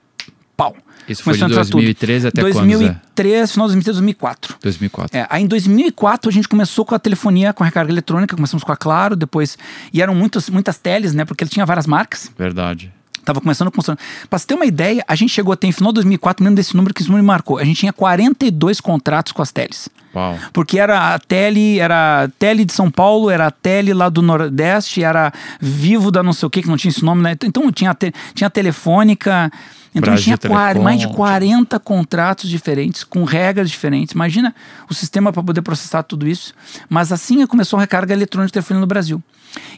[0.56, 0.74] pau.
[1.10, 1.82] Isso foi de Começou a entrar tudo.
[1.82, 2.60] 2013 até quando, Zé?
[2.60, 4.56] 2003, final de 2003, 2004.
[4.62, 5.18] 2004.
[5.18, 8.62] É, aí em 2004 a gente começou com a telefonia, com a recarga eletrônica, começamos
[8.62, 9.58] com a Claro, depois.
[9.92, 11.24] E eram muitas, muitas teles, né?
[11.24, 12.30] Porque ele tinha várias marcas.
[12.38, 12.92] Verdade.
[13.24, 13.98] Tava começando a funcionar.
[14.28, 16.74] Pra você ter uma ideia, a gente chegou até em final de 2004, mesmo desse
[16.74, 17.58] número que esse número me marcou.
[17.58, 19.88] A gente tinha 42 contratos com as teles.
[20.14, 20.38] Uau.
[20.52, 24.22] Porque era a Tele, era a Tele de São Paulo, era a Tele lá do
[24.22, 27.36] Nordeste, era Vivo da não sei o que, que não tinha esse nome, né?
[27.44, 29.50] Então tinha, a te, tinha a Telefônica.
[29.94, 34.14] Então Brasil tinha Telecom, mais de tipo- 40 contratos diferentes, com regras diferentes.
[34.14, 34.54] Imagina
[34.88, 36.54] o sistema para poder processar tudo isso.
[36.88, 39.22] Mas assim começou a recarga eletrônica de telefone no Brasil.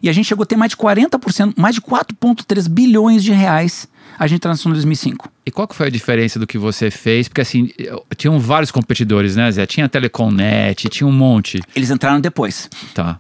[0.02, 3.88] E a gente chegou a ter mais de 40%, mais de 4,3 bilhões de reais
[4.18, 5.30] a gente transacionou em 2005.
[5.44, 7.28] E qual que foi a diferença do que você fez?
[7.28, 7.70] Porque assim,
[8.16, 9.66] tinham vários competidores, né, Zé?
[9.66, 11.60] Tinha a Telecomnet, tinha um monte.
[11.74, 12.68] Eles entraram depois.
[12.94, 13.18] Tá.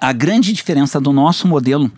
[0.00, 1.90] A grande diferença do nosso modelo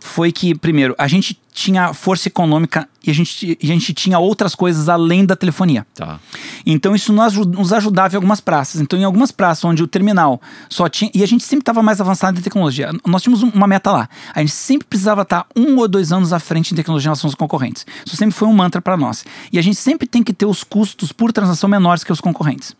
[0.00, 4.56] foi que, primeiro, a gente tinha força econômica e a gente, a gente tinha outras
[4.56, 5.86] coisas além da telefonia.
[5.94, 6.18] Tá.
[6.66, 8.80] Então isso nos, nos ajudava em algumas praças.
[8.80, 11.12] Então, em algumas praças onde o terminal só tinha.
[11.14, 12.90] E a gente sempre estava mais avançado em tecnologia.
[13.06, 14.08] Nós tínhamos um- uma meta lá.
[14.34, 17.28] A gente sempre precisava estar um ou dois anos à frente em tecnologia em relação
[17.28, 17.86] aos concorrentes.
[18.04, 19.24] Isso sempre foi um mantra para nós.
[19.52, 22.74] E a gente sempre tem que ter os custos por transação menores que os concorrentes.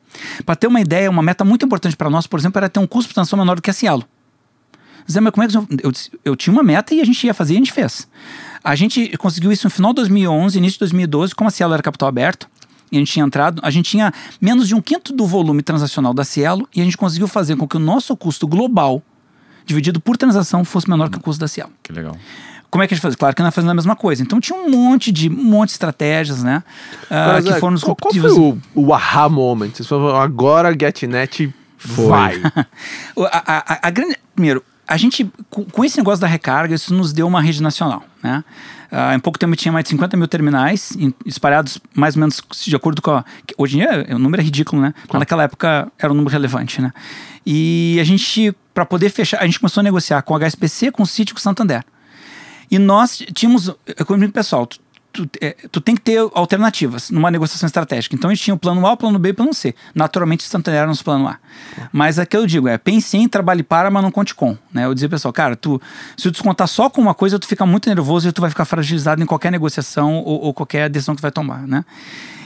[0.44, 2.86] Para ter uma ideia, uma meta muito importante para nós, por exemplo, era ter um
[2.88, 4.04] custo por transação menor do que a Cielo.
[5.10, 5.92] Zé, mas como é que eu,
[6.24, 8.08] eu, tinha uma meta e a gente ia fazer e a gente fez.
[8.62, 11.82] A gente conseguiu isso no final de 2011, início de 2012, como a Cielo era
[11.82, 12.48] capital aberto,
[12.90, 16.14] e a gente tinha entrado, a gente tinha menos de um quinto do volume transacional
[16.14, 19.02] da Cielo e a gente conseguiu fazer com que o nosso custo global,
[19.66, 21.72] dividido por transação, fosse menor que o custo da Cielo.
[21.82, 22.16] Que legal.
[22.70, 23.14] Como é que a gente faz?
[23.14, 24.20] Claro que nós fazendo a mesma coisa.
[24.22, 26.62] Então tinha um monte de, um monte de estratégias, né?
[27.08, 29.70] Mas, que é, foram qual, qual foi o, o aha moment?
[29.72, 32.06] Vocês falaram, agora a GetNet Foi.
[32.06, 32.42] vai.
[33.30, 34.16] A- a- a grande.
[34.34, 38.44] Primeiro, a gente, com, esse negócio da recarga, isso nos deu uma rede nacional, né?
[38.90, 42.76] Ah, em pouco tempo tinha mais de 50 mil terminais espalhados mais ou menos de
[42.76, 43.24] acordo com a.
[43.58, 44.94] Hoje em dia o número é ridículo, né?
[45.08, 46.92] Mas naquela época era um número relevante, né?
[47.44, 51.02] E a gente, para poder fechar, a gente começou a negociar com o HSBC, com
[51.02, 51.84] o e com o Santander.
[52.70, 54.68] E nós tínhamos, eu comigo pessoal,
[55.14, 58.14] tu, é, tu tem que ter alternativas numa negociação estratégica.
[58.14, 59.74] Então a gente tinha o plano A, o plano B e o plano C.
[59.94, 61.38] Naturalmente, o Santander era nosso plano A.
[61.92, 64.58] Mas é que eu digo, é pense em, trabalhe para, mas não conte com.
[64.72, 64.84] Né?
[64.84, 65.80] Eu dizia pessoal, cara, tu,
[66.16, 68.64] se tu descontar só com uma coisa, tu fica muito nervoso e tu vai ficar
[68.64, 71.66] fragilizado em qualquer negociação ou, ou qualquer decisão que tu vai tomar.
[71.66, 71.84] Né?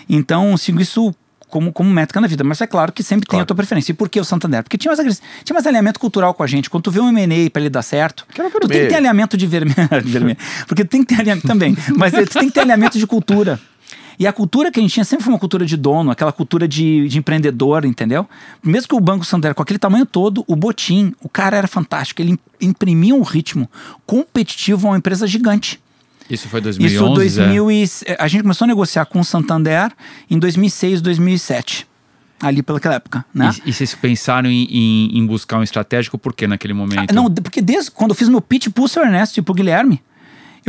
[0.08, 1.14] Então, sigo isso
[1.48, 2.44] como, como métrica na vida.
[2.44, 3.92] Mas é claro que sempre tem a tua preferência.
[3.92, 4.62] E por que o Santander?
[4.62, 6.68] Porque tinha mais, tinha mais alinhamento cultural com a gente.
[6.70, 8.24] Quando tu vê um M&A para ele dar certo,
[8.60, 9.76] tu tem que ter alinhamento de vermelho.
[10.04, 10.38] vermelho.
[10.66, 11.76] Porque tu tem que ter alinhamento também.
[11.96, 13.58] Mas eh, tu tem que ter alinhamento de cultura.
[14.20, 16.66] E a cultura que a gente tinha sempre foi uma cultura de dono, aquela cultura
[16.66, 18.28] de, de empreendedor, entendeu?
[18.62, 22.20] Mesmo que o Banco Santander, com aquele tamanho todo, o Botim, o cara era fantástico.
[22.20, 23.70] Ele im- imprimia um ritmo
[24.04, 25.80] competitivo a uma empresa gigante.
[26.30, 27.42] Isso foi 2011, Isso Zé?
[27.46, 29.90] 2000 e, eh, a gente começou a negociar com o Santander
[30.30, 31.86] em 2006, 2007.
[32.40, 33.50] Ali pelaquela época, né?
[33.66, 37.10] E, e vocês pensaram em, em- em buscar um estratégico por quê naquele momento?
[37.10, 40.00] Ah, não, porque desde quando eu fiz meu pitch pro seu Ernesto e pro Guilherme,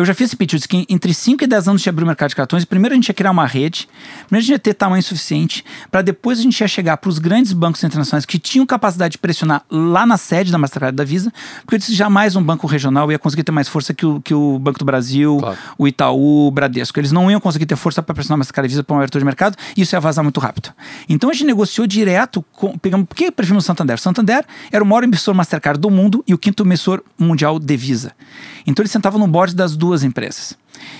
[0.02, 0.54] eu já fiz esse pitch.
[0.54, 2.94] Eu disse que entre 5 e 10 anos de abrir o mercado de cartões, primeiro
[2.94, 3.88] a gente ia criar uma rede,
[4.28, 7.20] primeiro a gente ia ter tamanho suficiente, para depois a gente ia chegar para os
[7.20, 11.32] grandes bancos internacionais que tinham capacidade de pressionar lá na sede da Mastercard da Visa,
[11.62, 14.34] porque eu disse jamais um banco regional ia conseguir ter mais força que o, que
[14.34, 15.58] o Banco do Brasil, Claro.
[15.78, 17.00] o Itaú, o Bradesco.
[17.00, 19.22] Eles não iam conseguir ter força para pressionar a Mastercard e Visa para uma abertura
[19.22, 20.70] de mercado, e isso ia vazar muito rápido.
[21.08, 23.96] Então a gente negociou direto, com, pegamos, por que preferimos o Santander?
[23.96, 27.78] O Santander era o maior emissor Mastercard do mundo e o quinto emissor mundial de
[27.78, 28.14] Visa.
[28.66, 30.58] Então ele sentava no board das duas empresas.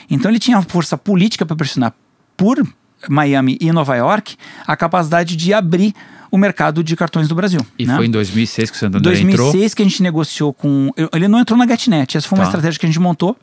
[0.10, 1.94] Então ele tinha força política para pressionar
[2.36, 2.62] por
[3.08, 4.36] Miami e Nova York
[4.68, 5.94] a capacidade de abrir
[6.32, 7.60] o mercado de cartões do Brasil.
[7.78, 7.96] E né?
[7.96, 9.76] foi em 2006 que o Santander 2006 entrou.
[9.76, 10.92] que a gente negociou com.
[11.14, 12.50] Ele não entrou na GetNet, essa foi uma Tá.
[12.50, 13.36] estratégia que a gente montou.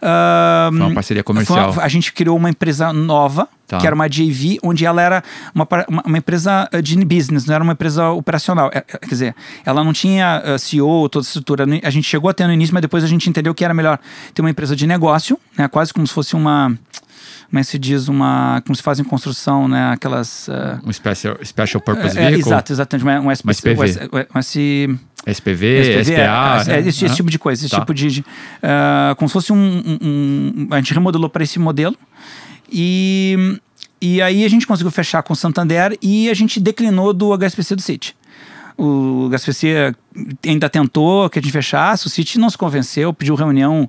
[0.00, 1.72] Ah, Foi uma parceria comercial.
[1.72, 3.80] uma- a gente criou uma empresa nova, Tá.
[3.80, 5.22] que era uma JV, onde ela era
[5.54, 8.70] uma, uma, uma empresa eh, de business, não era uma empresa operacional.
[8.74, 9.34] É, é, quer dizer,
[9.64, 11.64] ela não tinha eh, CEO, toda a estrutura.
[11.82, 13.98] A gente chegou a ter no início, mas depois a gente entendeu que era melhor
[14.32, 16.76] ter uma empresa de negócio, né, quase como se fosse uma.
[17.50, 18.08] Como é que se diz?
[18.08, 18.60] Uma.
[18.66, 19.90] Como se faz em construção, né?
[19.92, 20.48] Aquelas.
[20.48, 22.40] eh, Um special, special Purpose é, Vehicle.
[22.40, 23.06] exato, exatamente.
[23.06, 23.80] Um, SP, SPV.
[23.80, 24.00] um S-
[24.34, 26.64] um SPV, SPV, SPA.
[26.66, 27.14] é, é, esse, esse né?
[27.14, 27.80] tipo de coisa, esse Tá.
[27.80, 28.24] tipo de.
[28.62, 31.96] ah, como se fosse um- um- A gente remodelou para esse modelo.
[32.70, 33.58] E,
[34.00, 37.76] e aí a gente conseguiu fechar com o Santander e a gente declinou do HSBC
[37.76, 38.16] do City.
[38.76, 39.94] O HSBC
[40.44, 43.88] ainda tentou que a gente fechasse, o City não se convenceu, pediu reunião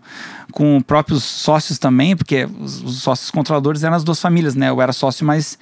[0.51, 4.69] com próprios sócios também, porque os, os sócios controladores eram as duas famílias, né?
[4.69, 5.57] Eu era sócio, mas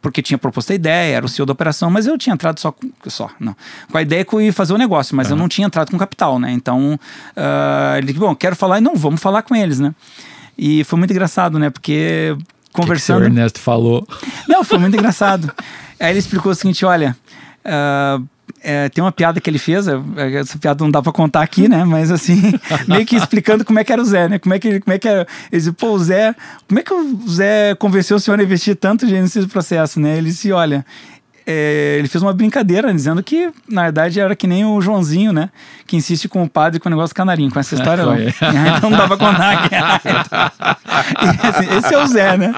[0.00, 2.72] porque tinha proposto a ideia, era o CEO da operação, mas eu tinha entrado só
[2.72, 3.54] com, só, não,
[3.90, 5.98] com a ideia que eu ia fazer o negócio, mas eu não tinha entrado com
[5.98, 6.50] capital, né?
[6.50, 6.98] Então,
[7.36, 9.94] ah, ele disse, bom, quero falar, e não, vamos falar com eles, né?
[10.58, 11.70] E foi muito engraçado, né?
[11.70, 13.24] Porque O que que o conversando.
[13.24, 14.06] Ernesto falou.
[14.48, 15.52] Não, foi muito engraçado.
[16.00, 17.16] Aí ele explicou o seguinte: olha.
[17.64, 18.20] ah,
[18.62, 19.94] é, tem uma piada que ele fez, é,
[20.40, 21.84] essa piada não dá pra contar aqui, né?
[21.84, 22.40] Mas assim,
[22.88, 24.38] meio que explicando como é que era o Zé, né?
[24.38, 25.26] Como é que, ele- como é que era.
[25.52, 26.34] Ele disse, pô, o Zé,
[26.66, 30.16] como é que o Zé convenceu o senhor a investir tanto dinheiro nesse processo, né?
[30.18, 30.84] Ele disse, olha.
[31.46, 35.48] É, ele fez uma brincadeira dizendo que, na verdade, era que nem o Joãozinho, né?
[35.86, 37.52] Que insiste com o padre com o negócio canarinho.
[37.52, 38.16] Com essa história, não.
[38.16, 38.26] Foi.
[38.76, 39.70] então não dá pra contar.
[41.22, 42.52] E, assim, esse é o Zé, né?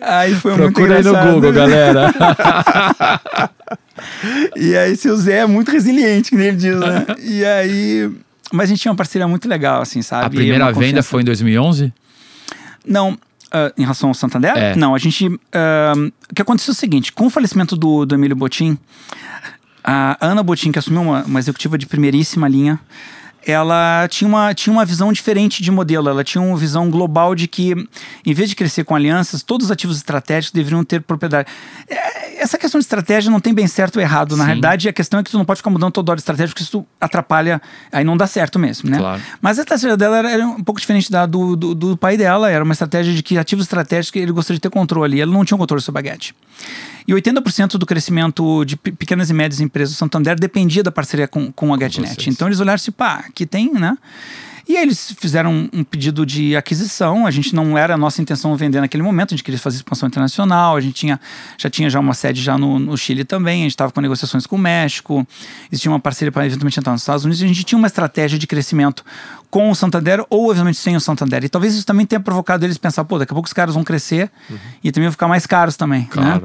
[0.00, 1.34] Aí foi muito Procura aí no engraçado.
[1.34, 2.14] Google, galera.
[4.56, 7.06] E aí, seu Zé é muito resiliente, que nem ele diz, né?
[7.20, 8.10] E aí.
[8.52, 10.26] Mas a gente tinha uma parceria muito legal, assim, sabe?
[10.26, 11.92] A primeira venda foi em 2011?
[12.86, 13.16] Não,
[13.54, 14.52] ah, em relação ao Santander?
[14.56, 14.74] É.
[14.74, 15.38] Não, a gente.
[15.52, 15.92] ah,
[16.30, 18.76] o que aconteceu é o seguinte: com o falecimento do, do Emílio Botim,
[19.82, 22.80] a Ana Botim, que assumiu uma, uma executiva de primeiríssima linha,
[23.46, 26.08] ela tinha uma, tinha uma visão diferente de modelo.
[26.08, 27.74] Ela tinha uma visão global de que,
[28.24, 31.48] em vez de crescer com alianças, todos os ativos estratégicos deveriam ter propriedade.
[31.88, 34.36] É, Essa questão de estratégia não tem bem certo ou errado.
[34.36, 34.46] Na Sim.
[34.48, 36.62] realidade, a questão é que tu não pode ficar mudando toda hora de estratégia, porque
[36.62, 37.60] isso atrapalha,
[37.92, 38.98] aí não dá certo mesmo, né?
[38.98, 39.22] Claro.
[39.40, 42.50] Mas a estratégia dela era, era um pouco diferente da do, do, do pai dela.
[42.50, 45.16] Era uma estratégia de que ativos estratégicos ele gostaria de ter controle.
[45.16, 46.34] E ela não tinha controle sobre a Baguete.
[47.06, 51.28] E 80% do crescimento de pe- pequenas e médias empresas do Santander dependia da parceria
[51.28, 52.30] com, com a GetNet.
[52.30, 53.98] Então eles olharam assim, pá, aqui tem, né?
[54.66, 57.26] E aí eles fizeram um, pedido de aquisição.
[57.26, 60.06] A gente não era a nossa intenção vender naquele momento, a gente queria fazer expansão
[60.06, 60.74] internacional.
[60.74, 61.20] A gente tinha,
[61.58, 63.60] já tinha já uma sede já no, no Chile também.
[63.60, 65.26] A gente estava com negociações com o México.
[65.70, 67.42] Existia uma parceria para eventualmente entrar nos Estados Unidos.
[67.42, 69.04] A gente tinha uma estratégia de crescimento
[69.50, 71.44] com o Santander ou obviamente sem o Santander.
[71.44, 73.84] E talvez isso também tenha provocado eles pensar, pô, daqui a pouco os caras vão
[73.84, 74.30] crescer
[74.82, 76.40] e também vão ficar mais caros também, né?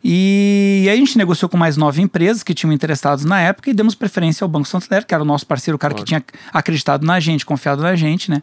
[0.00, 0.04] Claro.
[0.04, 3.74] E aí a gente negociou com mais nove empresas que tinham interessados na época e
[3.74, 7.04] demos preferência ao Banco Santander, que era o nosso parceiro, o cara que tinha acreditado
[7.04, 8.42] na gente, confiado na gente, né?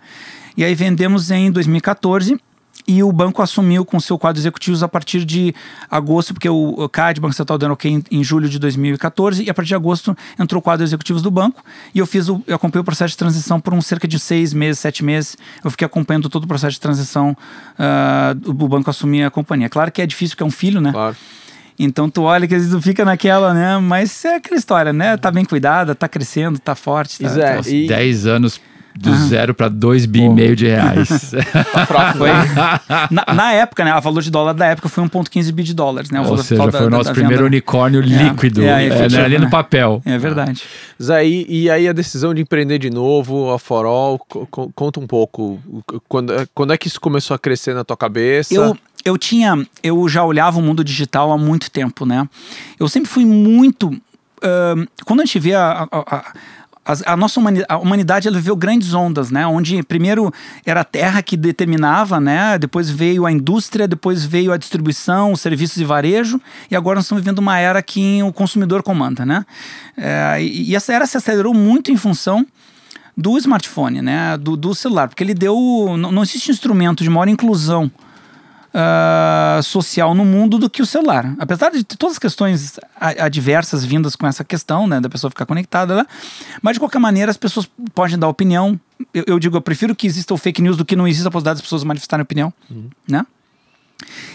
[0.57, 2.39] E aí vendemos em 2014
[2.87, 5.55] e o banco assumiu com seu quadro executivos a partir de
[5.89, 9.53] agosto, porque o CAD, Banco Central, deu ok em, em julho de 2014, e a
[9.53, 11.63] partir de agosto entrou o quadro executivos do banco,
[11.93, 14.53] e eu fiz o, eu acompanhei o processo de transição por uns cerca de seis
[14.53, 17.35] meses, sete meses, eu fiquei acompanhando todo o processo de transição
[18.37, 19.69] do do banco assumir a companhia.
[19.69, 20.91] Claro que é difícil, porque é um filho, né?
[20.91, 21.15] Claro.
[21.77, 23.77] Então tu olha que às vezes tu fica naquela, né?
[23.79, 25.17] Mas é aquela história, né?
[25.17, 27.19] Tá bem cuidada, tá crescendo, tá forte.
[27.19, 28.61] Tá, Zé, tá- e 10 anos
[28.97, 31.31] do zero para 2 bi e meio de reais.
[32.17, 32.29] Foi.
[33.11, 33.93] na, na época, né?
[33.93, 36.19] O valor de dólar da época foi 1,15 bi de dólares, né?
[36.19, 37.47] O Ou valor seja, total foi da- o da- nosso da primeiro venda.
[37.47, 38.61] unicórnio É, líquido.
[38.63, 39.49] é, É, efetivo, né, ali no né?
[39.49, 40.01] papel.
[40.05, 40.63] É verdade.
[41.03, 44.99] Zé, e, e aí a decisão de empreender de novo, a Forol, co- co- conta
[45.01, 45.59] um pouco.
[46.07, 48.53] Quando, é- quando é que isso começou a crescer na tua cabeça?
[48.55, 52.27] Eu, eu tinha, eu já olhava o mundo digital há muito tempo, né?
[52.79, 53.91] Eu sempre fui muito.
[54.43, 56.33] ahn, quando a gente vê a, a-
[56.85, 59.45] a- a nossa humani- a humanidade ela viveu grandes ondas, né?
[59.47, 60.31] Onde primeiro
[60.65, 62.57] era a terra que determinava, né?
[62.59, 66.39] Depois veio a indústria, depois veio a distribuição, os serviços de varejo,
[66.69, 69.45] e agora nós estamos vivendo uma era que o consumidor comanda, né?
[69.97, 72.45] É, e, e essa era se acelerou muito em função
[73.17, 74.37] do smartphone, né?
[74.37, 75.55] Do, do celular, porque ele deu.
[75.97, 77.91] Não, não existe instrumento de maior inclusão
[78.77, 81.33] ah, social no mundo do que o celular.
[81.39, 85.95] Apesar de todas as questões adversas vindas com essa questão, né, da pessoa ficar conectada
[85.95, 86.07] lá,
[86.61, 88.77] mas de qualquer maneira as pessoas podem dar opinião.
[89.13, 91.31] Eu, eu digo, eu prefiro que exista o fake news do que não exista a
[91.31, 92.53] possibilidade das pessoas manifestarem opinião,
[93.07, 93.25] né?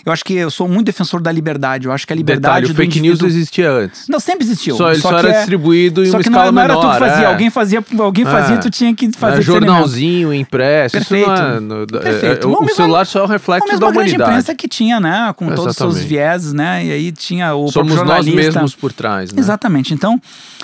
[0.05, 1.87] Eu acho que eu sou muito defensor da liberdade.
[1.87, 3.27] Eu acho que a liberdade Detalhe, o fake indivíduo...
[3.27, 4.07] news existia antes.
[4.09, 4.75] Não, sempre existiu.
[4.75, 6.87] Só, só, que era é- distribuído em Só uma que não, escala não era menor.
[6.87, 7.25] tu que fazia.
[7.25, 7.27] é.
[7.27, 8.59] Alguém fazia, alguém fazia, É.
[8.59, 9.69] tu tinha que É, fazer discernimento.
[9.71, 10.97] jornalzinho, impresso.
[10.97, 11.61] isso Perfeito.
[11.61, 12.49] não é- é- Perfeito.
[12.49, 14.23] é- o, o celular só é o reflexo da a grande humanidade.
[14.31, 15.33] imprensa que tinha, né?
[15.37, 16.85] Com todos os seus vieses, né?
[16.87, 19.39] E aí tinha o Somos nós mesmos por trás, né?
[19.41, 19.93] Exatamente.
[19.93, 20.21] Então,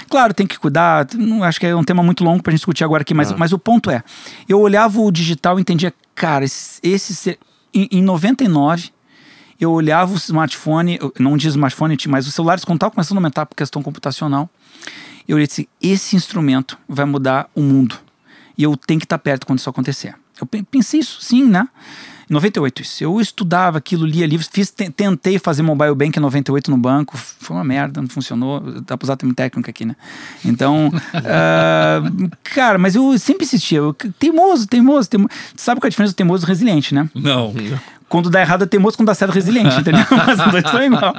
[0.09, 1.07] claro, tem que cuidar.
[1.15, 3.37] Não acho que é um tema muito longo pra gente discutir agora aqui, mas, Ah.
[3.39, 4.03] mas o ponto é:
[4.49, 6.81] eu olhava o digital e entendia, cara, esse.
[6.83, 7.39] esse ser-
[7.73, 8.91] em, em 99,
[9.61, 13.47] eu olhava o smartphone, não diz smartphone, mas os celulares, quando estavam começando a aumentar
[13.47, 14.49] por questão computacional,
[15.27, 17.99] eu olhei assim: esse instrumento vai mudar o mundo.
[18.59, 20.15] E eu tenho que estar perto quando isso acontecer.
[20.41, 21.69] Eu pe- pensei isso sim, né?
[22.29, 23.05] Em 98 isso.
[23.05, 27.17] Eu estudava aquilo, lia livros, fiz, te- tentei fazer mobile bank em 98 no banco,
[27.17, 28.61] foi uma merda, não funcionou.
[28.83, 29.95] Dá pra usar termo técnico aqui, né?
[30.45, 32.03] Então, ah,
[32.43, 33.79] cara, mas eu sempre insistia.
[33.79, 35.31] Eu, teimoso, teimoso, teimoso.
[35.57, 37.09] Sabe qual é a diferença do teimoso e resiliente, né?
[37.15, 37.55] Não.
[38.09, 40.05] Quando dá errado é teimoso, quando dá certo é resiliente, entendeu?
[40.11, 41.13] Mas os dois são igual.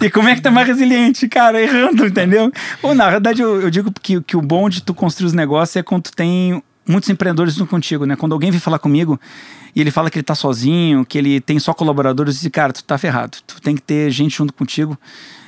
[0.00, 1.28] E como é que tá mais resiliente?
[1.28, 2.52] Cara, errando, entendeu?
[2.82, 5.76] Ou na verdade eu, eu digo que, que o bom de tu construir os negócios
[5.76, 8.16] é quando tu tem muitos empreendedores junto contigo, né?
[8.16, 9.18] Quando alguém vem falar comigo
[9.74, 12.72] e ele fala que ele tá sozinho, que ele tem só colaboradores, eu digo, cara,
[12.72, 13.38] tu tá ferrado.
[13.46, 14.98] Tu tem que ter gente junto contigo.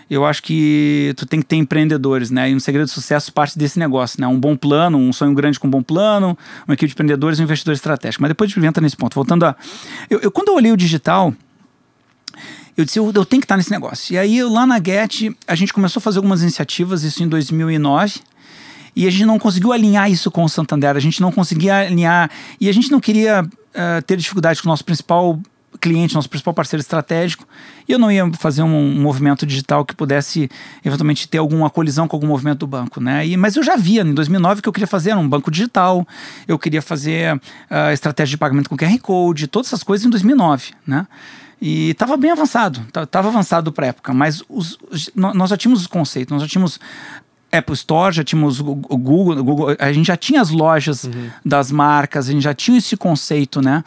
[0.09, 2.49] Eu acho que tu tem que ter empreendedores, né?
[2.51, 4.27] E um segredo de sucesso parte desse negócio, né?
[4.29, 7.43] Um bom plano, um sonho grande com um bom plano, uma equipe de empreendedores e
[7.43, 8.23] um investidor estratégico.
[8.23, 9.15] Mas depois a gente entra nesse ponto.
[9.15, 9.57] Voltando a.
[10.09, 11.35] Eu, eu- quando eu olhei o digital,
[12.77, 14.15] eu disse, eu, eu tenho que estar nesse negócio.
[14.15, 18.21] E aí, lá na Get, a gente começou a fazer algumas iniciativas, isso em 2009,
[18.97, 22.31] e a gente não conseguiu alinhar isso com o Santander, a gente não conseguia alinhar,
[22.59, 25.39] e a gente não queria eh, ter dificuldade com o nosso principal
[25.79, 27.47] cliente, nosso principal parceiro estratégico,
[27.87, 30.49] e eu não ia fazer um, um movimento digital que pudesse
[30.83, 33.27] eventualmente ter alguma colisão com algum movimento do banco, né?
[33.27, 36.09] E, mas eu já via em 2009 que eu queria fazer um banco digital,
[36.49, 40.73] eu queria fazer a estratégia de pagamento com QR Code, todas essas coisas em 2009,
[40.87, 41.07] né?
[41.61, 45.83] E estava bem avançado, estava avançado para época, mas os- os- nó- nós já tínhamos
[45.83, 46.79] os conceitos, nós já tínhamos
[47.57, 51.09] Apple Store, já tínhamos o Google, o Google, a gente já tinha as lojas
[51.45, 53.83] das marcas, a gente já tinha esse conceito, né?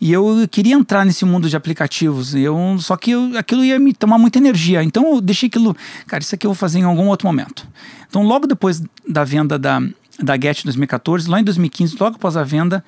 [0.00, 3.92] E eu queria entrar nesse mundo de aplicativos, eu, só que eu- aquilo ia me
[3.92, 5.76] tomar muita energia, então eu deixei aquilo,
[6.06, 7.66] cara, isso aqui eu vou fazer em algum outro momento.
[8.08, 9.80] Então, logo depois da venda da,
[10.20, 12.82] da Get em 2014, lá em 2015, logo após a venda,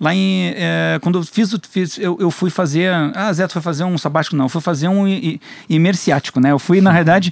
[0.00, 0.52] lá em.
[0.56, 2.92] eh, quando eu fiz, fiz eu, eu fui fazer.
[3.14, 4.36] Ah, Zé, tu foi fazer um sabático?
[4.36, 5.34] Não, eu fui fazer um i-
[5.68, 6.50] i- imerciático, né?
[6.52, 7.30] Eu fui, na realidade,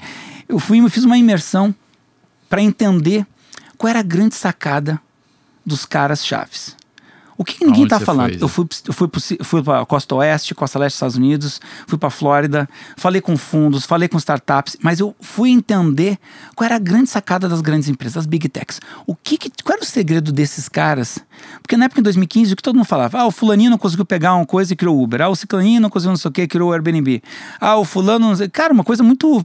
[0.48, 1.74] eu fui eu fiz uma imersão
[2.54, 3.26] para entender
[3.76, 5.00] qual era a grande sacada
[5.66, 6.76] dos caras chaves.
[7.36, 8.30] O que, que ninguém Aonde tá falando?
[8.34, 11.98] foi, eu fui, eu fui, fui para costa oeste, costa leste dos Estados Unidos, fui
[11.98, 16.16] para Flórida, falei com fundos, falei com startups, mas eu fui entender
[16.54, 18.80] qual era a grande sacada das grandes empresas, das big techs.
[19.04, 21.18] O que, que qual era o segredo desses caras?
[21.60, 24.04] Porque na época em 2015 o que todo mundo falava, ah, o fulaninho não conseguiu
[24.04, 26.46] pegar uma coisa e criou Uber, ah, o ciclaninho não conseguiu não sei o que,
[26.46, 27.20] criou o Airbnb,
[27.60, 28.48] ah, o fulano, não sei...
[28.48, 29.44] cara, uma coisa muito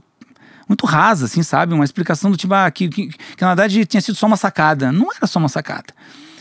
[0.70, 1.74] muito rasa, assim, sabe?
[1.74, 4.92] Uma explicação do tipo, ah, que, que, que na verdade tinha sido só uma sacada.
[4.92, 5.92] Não era só uma sacada.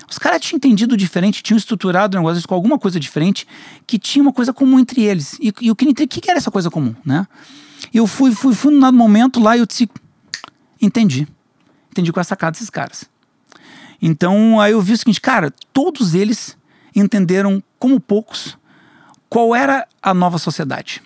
[0.07, 3.47] Os caras tinham entendido diferente, tinham estruturado o negócio com alguma coisa diferente,
[3.87, 5.33] que tinha uma coisa comum entre eles.
[5.41, 7.27] E, e o que, que era essa coisa comum, né?
[7.91, 9.89] Eu fui, fui, fui num momento lá e eu disse,
[10.79, 11.27] entendi.
[11.91, 13.05] Entendi qual é a sacada desses caras.
[13.99, 16.55] Então, aí eu vi o seguinte, cara, todos eles
[16.95, 18.55] entenderam, como poucos,
[19.27, 21.01] qual era a nova sociedade.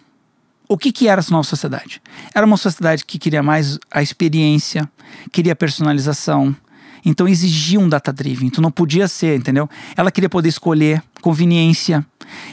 [0.67, 2.01] O que, que era essa nova sociedade?
[2.33, 4.89] Era uma sociedade que queria mais a experiência,
[5.31, 6.55] queria personalização,
[7.05, 8.49] então exigia um data-driven.
[8.49, 9.69] Tu não podia ser, entendeu?
[9.95, 12.05] Ela queria poder escolher, conveniência.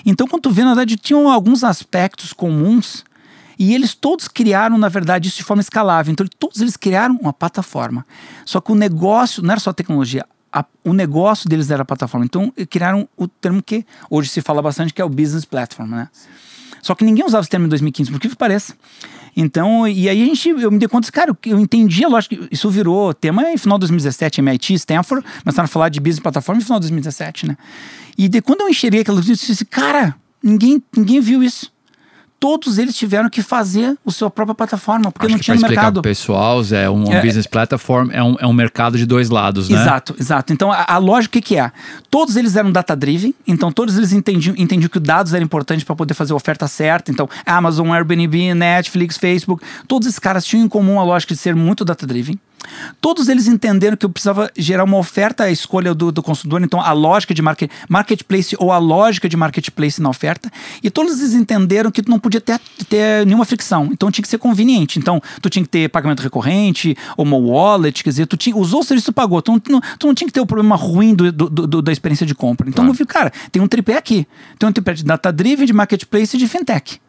[0.05, 3.05] Então, quando tu vê, na verdade, tinham alguns aspectos comuns
[3.59, 6.13] e eles todos criaram, na verdade, isso de forma escalável.
[6.13, 8.05] Então, todos eles criaram uma plataforma.
[8.45, 12.25] Só que o negócio não era só tecnologia, a- o negócio deles era a plataforma.
[12.27, 16.09] Então, criaram o termo que hoje se fala bastante, que é o business platform, né?
[16.83, 18.75] Só que ninguém usava esse termo em 2015, por que parece.
[19.37, 22.69] Então, e aí a gente, eu me dei conta, cara, eu entendi a lógica, isso
[22.69, 26.65] virou tema em final de 2017, MIT, Stanford, começaram a falar de business plataforma em
[26.65, 27.57] final de 2017, né?
[28.19, 31.73] E de, quando eu enxerguei aquilo, eu disse, cara, ninguém, ninguém viu isso.
[32.41, 35.93] Todos eles tiveram que fazer a sua própria plataforma, porque Acho não tinha no mercado.
[36.01, 37.21] pro pessoal, Zé, um, É.
[37.21, 39.79] business platform é um, é um mercado de dois lados, né?
[39.79, 40.51] Exato, exato.
[40.53, 41.71] Então a, a lógica o que, que é?
[42.11, 45.95] Todos eles eram data-driven, então todos eles entendiam, entendiam que os dados eram importantes para
[45.95, 47.13] poder fazer a oferta certa.
[47.13, 51.55] Então, Amazon, Airbnb, Netflix, Facebook, todos esses caras tinham em comum a lógica de ser
[51.55, 52.39] muito data-driven.
[53.01, 56.81] Todos eles entenderam que eu precisava gerar uma oferta à escolha do, do consumidor, então
[56.81, 60.51] a lógica de market, marketplace ou a lógica de marketplace na oferta,
[60.83, 64.29] e todos eles entenderam que tu não podia ter, ter nenhuma fricção, então tinha que
[64.29, 64.99] ser conveniente.
[64.99, 68.81] Então tu tinha que ter pagamento recorrente, ou uma wallet, quer dizer, tu tinha, usou
[68.81, 71.15] o serviço tu pagou, tu não, tu não tinha que ter o um problema ruim
[71.15, 72.69] do, do, do, da experiência de compra.
[72.69, 72.91] Então claro.
[72.91, 74.27] eu vi, cara, tem um tripé aqui,
[74.59, 77.01] tem um tripé de data-driven, de marketplace e de fintech.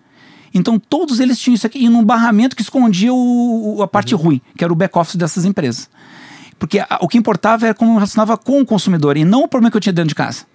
[0.54, 4.22] Então todos eles tinham isso aqui e num barramento que escondia o, a parte uhum.
[4.22, 5.90] ruim, que era o back-office dessas empresas.
[6.60, 9.48] Porque a, o que importava era como eu relacionava com o consumidor e não o
[9.48, 10.46] problema que eu tinha dentro de casa.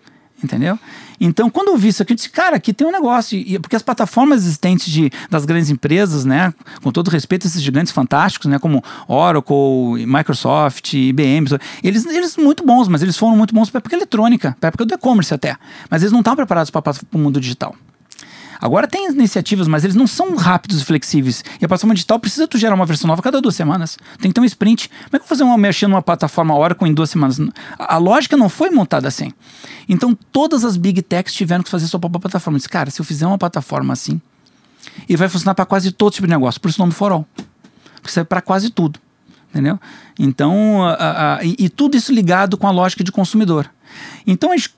[0.43, 0.79] Entendeu?
[1.19, 3.39] Então, quando eu vi isso aqui, eu disse, cara, aqui tem um negócio.
[3.39, 7.63] E, porque as plataformas existentes de, das grandes empresas, né, com todo respeito a esses
[7.63, 11.47] gigantes fantásticos, né, como Oracle, Microsoft, IBM,
[11.83, 14.71] eles, eles muito bons, mas eles foram muito bons para a época eletrônica, para a
[14.71, 15.57] época do e-commerce até.
[15.91, 16.83] Mas eles não estavam preparados para
[17.15, 17.75] o mundo digital.
[18.61, 21.45] Agora tem iniciativas, mas eles não são rápidos e flexíveis.
[21.61, 23.99] E a plataforma digital precisa tu gerar uma versão nova cada duas semanas.
[24.21, 24.89] Tem que ter um sprint.
[24.89, 27.39] Como é que eu vou fazer uma mexer numa plataforma Oracle em duas semanas?
[27.79, 29.33] A, lógica não foi montada assim.
[29.89, 32.59] Então todas as big techs tiveram que fazer sua própria plataforma.
[32.59, 34.21] Disse, cara, se eu fizer uma plataforma assim,
[35.09, 37.27] e vai funcionar para quase todo tipo de negócio, por isso o nome For All.
[37.97, 39.01] Porque serve para quase tudo.
[39.51, 39.81] Entendeu?
[40.19, 43.71] Então, a, a, e, e, tudo isso ligado com a lógica de consumidor.
[44.27, 44.75] Então, a gente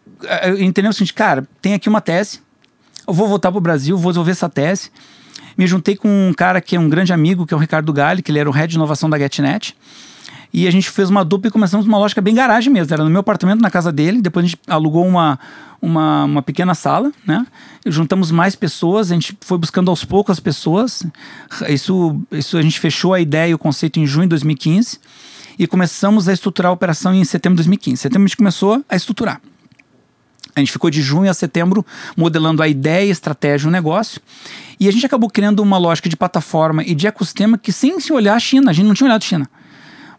[0.61, 2.41] entendeu o seguinte, cara, tem aqui uma tese,
[3.09, 4.91] eu vou voltar para o Brasil, vou desenvolver essa tese.
[5.57, 8.23] Me juntei com um cara que é um grande amigo, que é o Ricardo Galli,
[8.23, 9.75] que ele era o head de inovação da GetNet.
[10.53, 12.93] E a gente fez uma dupla e começamos uma lógica bem garagem mesmo.
[12.93, 14.21] Era no meu apartamento, na casa dele.
[14.21, 15.39] Depois a gente alugou uma,
[15.81, 17.47] uma, uma pequena sala, né?
[17.87, 21.03] Juntamos mais pessoas, a gente foi buscando aos poucos as pessoas.
[21.69, 25.01] Isso, isso a gente fechou a ideia e o conceito em junho de 2015
[25.59, 27.95] e começamos a estruturar a operação em setembro de 2015.
[27.95, 29.41] Em setembro a gente começou a estruturar.
[30.59, 31.85] A gente ficou de junho a setembro
[32.17, 34.21] modelando a ideia, a estratégia, o negócio.
[34.79, 38.13] E a gente acabou criando uma lógica de plataforma e de ecossistema que, sem se
[38.13, 39.51] olhar a China, a gente não tinha olhado a China.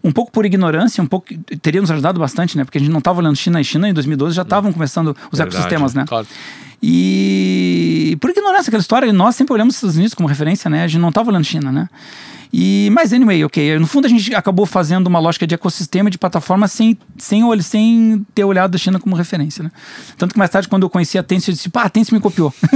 [0.03, 1.27] Um pouco por ignorância, um pouco
[1.61, 2.63] teria nos ajudado bastante, né?
[2.63, 5.37] Porque a gente não estava olhando China e China em 2012 já estavam começando os
[5.37, 6.05] Verdade, ecossistemas, né?
[6.07, 6.25] Claro.
[6.81, 10.83] E por ignorância, aquela história, nós sempre olhamos os Estados Unidos como referência, né?
[10.83, 11.89] A gente não estava olhando China, né?
[12.51, 13.77] E, mas anyway, ok.
[13.77, 18.25] No fundo a gente acabou fazendo uma lógica de ecossistema de plataforma sem, sem, sem
[18.33, 19.71] ter olhado a China como referência, né?
[20.17, 22.19] Tanto que mais tarde, quando eu conheci a Tencent, eu disse, pá, a Tencent me
[22.19, 22.51] copiou.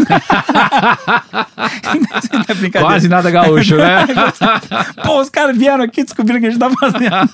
[2.47, 4.05] é Quase nada gaúcho, né?
[5.03, 7.29] Pô, os caras vieram aqui e descobriram o que a gente tá fazendo.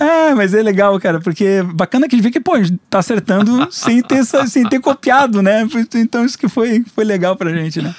[0.00, 2.78] ah, mas é legal, cara, porque bacana que a gente vê que, pô, a gente
[2.90, 5.66] tá acertando sem ter, sem ter copiado, né?
[5.94, 7.94] Então isso que foi, foi legal pra gente, né?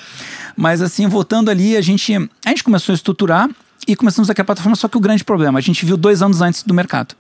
[0.56, 2.14] Mas assim, voltando ali, a gente,
[2.46, 3.50] a gente começou a estruturar
[3.88, 6.42] e começamos aqui a plataforma, só que o grande problema, a gente viu dois anos
[6.42, 7.16] antes do mercado.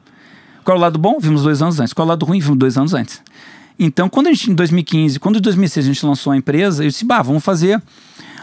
[0.63, 1.19] Qual é o lado bom?
[1.19, 1.93] Vimos dois anos antes.
[1.93, 2.39] Qual é o lado ruim?
[2.39, 3.21] Vimos dois anos antes.
[3.77, 6.89] Então, quando a gente, em 2015, quando em 2006 a gente lançou a empresa, eu
[6.89, 7.79] disse, bah, vamos fazer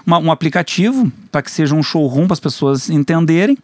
[0.07, 3.59] uma, um aplicativo para que seja um showroom para as pessoas entenderem.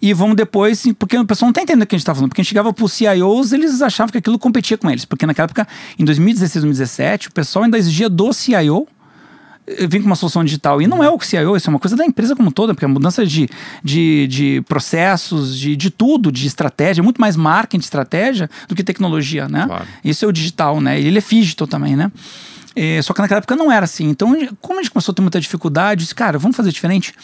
[0.00, 2.30] E vamos depois, porque o pessoal não está entendendo o que a gente está falando.
[2.30, 5.04] Porque a gente chegava para os CIOs, eles achavam que aquilo competia com eles.
[5.04, 5.66] Porque naquela época,
[5.98, 8.86] em 2016, 2017, o pessoal ainda exigia do CIO
[9.88, 10.80] vem com uma solução digital.
[10.80, 12.88] E não é o CIO, isso é uma coisa da empresa como toda, porque a
[12.88, 13.48] mudança de,
[13.82, 18.82] de, de processos, de, de tudo, de estratégia, é muito mais marketing, estratégia, do que
[18.82, 19.66] tecnologia, né?
[19.66, 19.86] Claro.
[20.04, 21.00] Isso é o digital, né?
[21.00, 22.10] Ele é digital também, né?
[22.74, 24.08] É, só que naquela época não era assim.
[24.08, 27.14] Então, como a gente começou a ter muita dificuldade, disse, cara, vamos fazer diferente?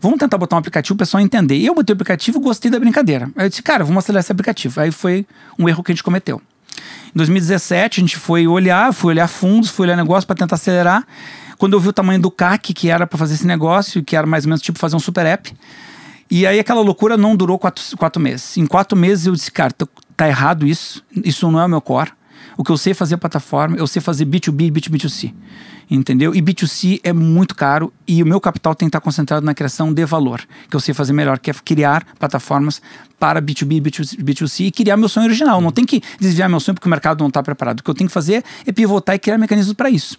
[0.00, 1.56] Vamos tentar botar um aplicativo para o pessoal entender.
[1.56, 3.30] E eu botei o aplicativo e gostei da brincadeira.
[3.36, 4.80] Aí eu disse, cara, vamos acelerar esse aplicativo.
[4.80, 5.26] Aí foi
[5.58, 6.40] um erro que a gente cometeu.
[7.14, 11.06] Em 2017, a gente foi olhar, foi olhar fundos, foi olhar negócio para tentar acelerar.
[11.60, 14.26] Quando eu vi o tamanho do CAC que era para fazer esse negócio, que era
[14.26, 15.54] mais ou menos tipo fazer um super app.
[16.30, 18.56] E aí aquela loucura não durou quatro, quatro meses.
[18.56, 21.04] Em quatro meses eu disse, cara, tá, tá errado isso.
[21.22, 22.12] Isso não é o meu core.
[22.56, 25.34] O que eu sei fazer é plataforma, eu sei fazer B2B e B2B2C
[25.90, 26.34] entendeu?
[26.34, 29.92] E B2C é muito caro e o meu capital tem que estar concentrado na criação
[29.92, 32.80] de valor, que eu sei fazer melhor, que é criar plataformas
[33.18, 35.60] para B2B e B2C e criar meu sonho original.
[35.60, 37.80] Não tem que desviar meu sonho porque o mercado não está preparado.
[37.80, 40.16] O que eu tenho que fazer é pivotar e criar mecanismos para isso.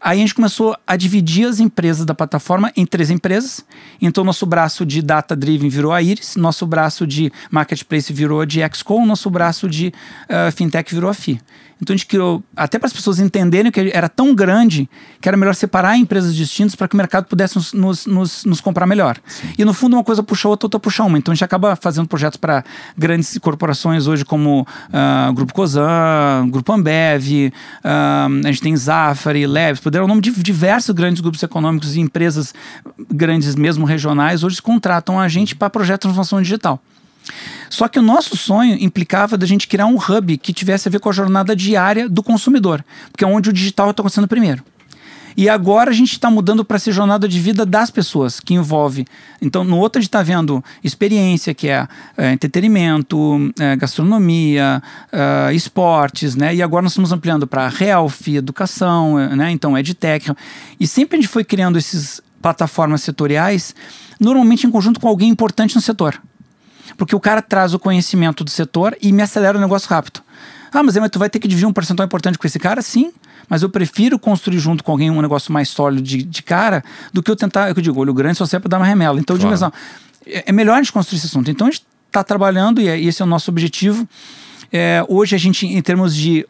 [0.00, 3.62] Aí a gente começou a dividir as empresas da plataforma em três empresas.
[4.00, 8.46] Então, nosso braço de Data Driven virou a Iris, nosso braço de Marketplace virou a
[8.46, 9.92] de Xcom, nosso braço de
[10.24, 11.38] uh, Fintech virou a FI.
[11.82, 14.88] Então a gente criou, até para as pessoas entenderem que era tão grande
[15.20, 18.60] que era melhor separar empresas distintas para que o mercado pudesse nos, nos, nos, nos
[18.60, 19.18] comprar melhor.
[19.26, 19.48] Sim.
[19.58, 21.18] E no fundo, uma coisa puxa a outra, outra puxa uma.
[21.18, 22.62] Então a gente acaba fazendo projetos para
[22.96, 29.80] grandes corporações hoje, como uh, Grupo Cosan, Grupo Ambev, uh, a gente tem Zafari, Leves,
[29.80, 32.54] poderam o nome de diversos grandes grupos econômicos e empresas
[33.10, 36.80] grandes, mesmo regionais, hoje contratam a gente para projetos de transformação digital.
[37.72, 41.00] Só que o nosso sonho implicava da gente criar um hub que tivesse a ver
[41.00, 44.62] com a jornada diária do consumidor, porque é onde o digital está acontecendo primeiro.
[45.34, 49.06] E agora a gente está mudando para ser jornada de vida das pessoas, que envolve.
[49.40, 55.54] Então, no outro a gente está vendo experiência, que é, é entretenimento, é, gastronomia, é,
[55.54, 56.54] esportes, né?
[56.54, 59.50] E agora nós estamos ampliando para health, educação, é, né?
[59.50, 60.30] Então, edtech.
[60.78, 63.74] E sempre a gente foi criando esses plataformas setoriais,
[64.20, 66.20] normalmente em conjunto com alguém importante no setor.
[66.96, 70.20] Porque o cara traz o conhecimento do setor e me acelera o negócio rápido.
[70.72, 72.80] Ah, mas, mas tu vai ter que dividir um percentual importante com esse cara?
[72.82, 73.12] Sim
[73.48, 77.22] mas eu prefiro construir junto com alguém um negócio mais sólido de, de cara do
[77.22, 79.20] que eu tentar, é eu digo, olho grande só serve para dar uma remela.
[79.20, 79.54] Então, claro.
[79.54, 79.74] digo assim,
[80.26, 81.50] é, é melhor a gente construir esse assunto.
[81.50, 84.08] Então, a gente está trabalhando e, é, esse é o nosso objetivo.
[84.72, 86.46] É, hoje, a gente, em termos de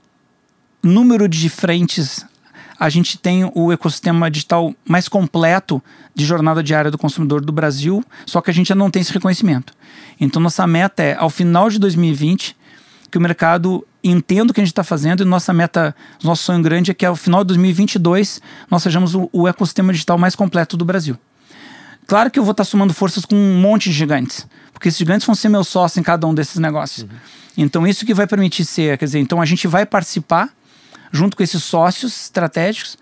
[0.83, 2.25] número de frentes,
[2.83, 5.81] a gente tem o ecossistema digital mais completo
[6.13, 9.13] de jornada diária do consumidor do Brasil, só que a gente ainda não tem esse
[9.13, 9.73] reconhecimento.
[10.21, 12.57] Então, nossa meta é, ao final de 2020,
[13.09, 16.61] que o mercado entenda o que a gente está fazendo e nossa meta, nosso sonho
[16.61, 20.77] grande é que ao final de 2022 nós sejamos o, o ecossistema digital mais completo
[20.77, 21.17] do Brasil.
[22.09, 24.99] Claro que eu vou estar tá somando forças com um monte de gigantes, porque esses
[24.99, 27.05] gigantes vão ser meus sócios em cada um desses negócios.
[27.05, 27.17] Uhum.
[27.59, 30.51] Então isso que vai permitir ser, quer dizer, então a gente vai participar
[31.13, 32.95] junto com esses sócios estratégicos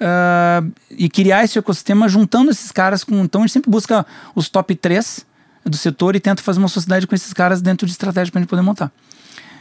[0.00, 3.22] uh, e criar esse ecossistema juntando esses caras com.
[3.22, 4.04] Então a gente sempre busca
[4.34, 5.26] os top 3
[5.64, 8.42] do setor e tenta fazer uma sociedade com esses caras dentro de estratégia para a
[8.42, 8.90] gente poder montar.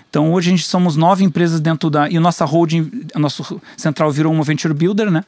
[0.09, 2.09] Então hoje a gente somos nove empresas dentro da.
[2.09, 5.23] E nossa holding, a nosso central virou uma venture builder, né?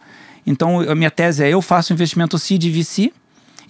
[0.47, 3.13] Então a minha tese é eu faço investimento seed VC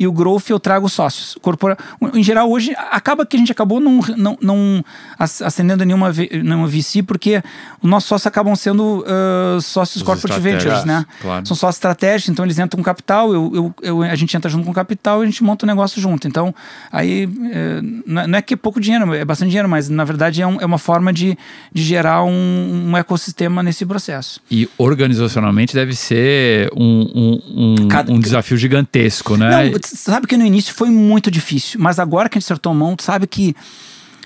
[0.01, 1.37] e o growth eu trago sócios.
[1.43, 1.77] Corpora...
[2.15, 4.85] Em geral, hoje, acaba que a gente acabou não, não, não
[5.19, 7.43] acendendo nenhuma, nenhuma VC, porque
[7.79, 11.05] os nossos sócios acabam sendo uh, sócios Os corporate ventures, né?
[11.21, 11.45] Claro.
[11.45, 14.65] São sócios estratégicos, então eles entram com capital, eu, eu, eu, a gente entra junto
[14.65, 16.27] com capital e a gente monta o um negócio junto.
[16.27, 16.51] Então,
[16.91, 20.47] aí, uh, não é que é pouco dinheiro, é bastante dinheiro, mas na verdade é,
[20.47, 21.37] um, é uma forma de,
[21.71, 24.41] de gerar um, um, ecossistema nesse processo.
[24.49, 29.69] E organizacionalmente deve ser um, um, um, Cada, desafio gigantesco, né?
[29.69, 32.75] Não, sabe que no início foi muito difícil, mas agora que a gente acertou a
[32.75, 33.55] mão, tu sabe que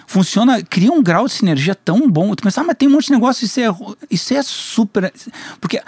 [0.07, 2.33] funciona, cria um grau de sinergia tão bom.
[2.35, 3.67] Tu pensa, ah, mas tem um monte de negócio, isso é,
[4.09, 5.11] isso é super.
[5.59, 5.81] Porque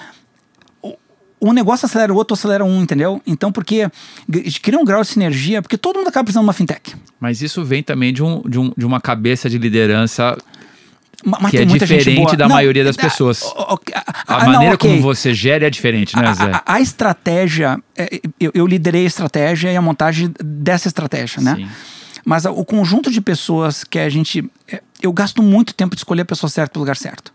[1.40, 3.22] um negócio acelera o outro, acelera um, entendeu?
[3.26, 3.90] Então, porque
[4.62, 6.96] cria um grau de sinergia, porque todo mundo acaba precisando de uma fintech.
[7.20, 10.38] Mas isso vem também de, um, de, um, de uma cabeça de liderança
[11.26, 13.44] mas que é diferente da não, maioria das pessoas.
[13.44, 13.80] A,
[14.28, 14.92] a, a maneira não, okay.
[14.92, 16.52] como você gera é diferente, né, Zé?
[16.54, 21.56] A, a estratégia, é, eu, eu, liderei a estratégia e a montagem dessa estratégia, né?
[21.56, 21.68] Sim.
[22.24, 24.50] Mas o conjunto de pessoas que a gente.
[24.72, 27.34] É, eu gasto muito tempo de escolher a pessoa certa para o lugar certo.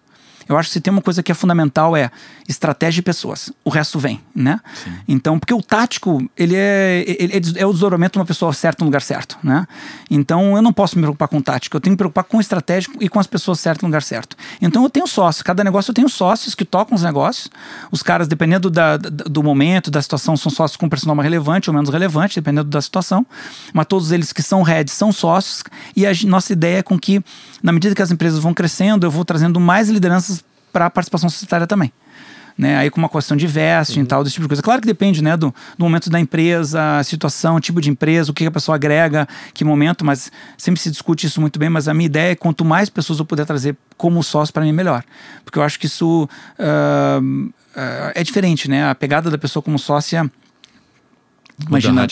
[0.55, 2.11] Eu acho que se tem uma coisa que é fundamental é
[2.49, 3.53] estratégia e pessoas.
[3.65, 4.61] O resto vem, né?
[4.75, 4.91] Sim.
[5.09, 8.87] Então, porque o tático, ele é, ele é, o desdobramento de uma pessoa certa no
[8.87, 9.67] lugar certo, né?
[10.11, 12.39] Então, eu não posso me preocupar com o tático, eu tenho que me preocupar com
[12.39, 14.37] o estratégico e com as pessoas certas no lugar certo.
[14.61, 17.49] Então, eu tenho sócios, cada negócio eu tenho sócios que tocam os negócios.
[17.91, 21.75] Os caras, dependendo da, do momento, da situação, são sócios com personal mais relevante ou
[21.75, 23.27] menos relevante, dependendo da situação.
[23.73, 25.63] Mas todos eles que são heads são sócios
[25.97, 27.23] e a nossa ideia é com que,
[27.63, 31.29] na medida que as empresas vão crescendo, eu vou trazendo mais lideranças para a participação
[31.29, 31.93] societária também.
[32.59, 34.05] Né, aí com uma questão de vesting uhum.
[34.05, 34.63] e tal, desse tipo de coisa.
[34.63, 38.45] Claro que depende, né, do, do momento da empresa, situação, tipo de empresa, o que
[38.45, 42.05] a pessoa agrega, que momento, mas sempre se discute isso muito bem, mas a minha
[42.05, 45.03] ideia é quanto mais pessoas eu puder trazer como sócio para mim, melhor.
[45.47, 49.79] Porque eu acho que isso uh, uh, é diferente, né, a pegada da pessoa como
[49.79, 50.31] sócia...
[51.69, 52.07] Imagina,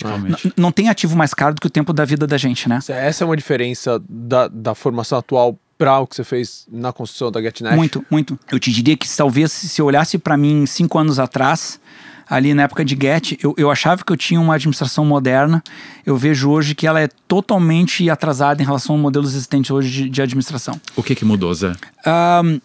[0.57, 2.79] não tem ativo mais caro do que o tempo da vida da gente, né?
[2.89, 7.33] Essa é uma diferença da, da formação atual para o que você fez na construção
[7.33, 7.75] da GetNet?
[7.75, 8.39] Muito, muito.
[8.53, 11.81] Eu te diria que talvez se eu olhasse para mim cinco anos atrás,
[12.29, 15.63] ali na época de Get, eu, eu achava que eu tinha uma administração moderna.
[16.05, 20.11] Eu vejo hoje que ela é totalmente atrasada em relação ao modelo existente hoje de,
[20.11, 20.79] de administração.
[20.95, 21.73] O que, que mudou, Zé?
[22.07, 22.61] Um,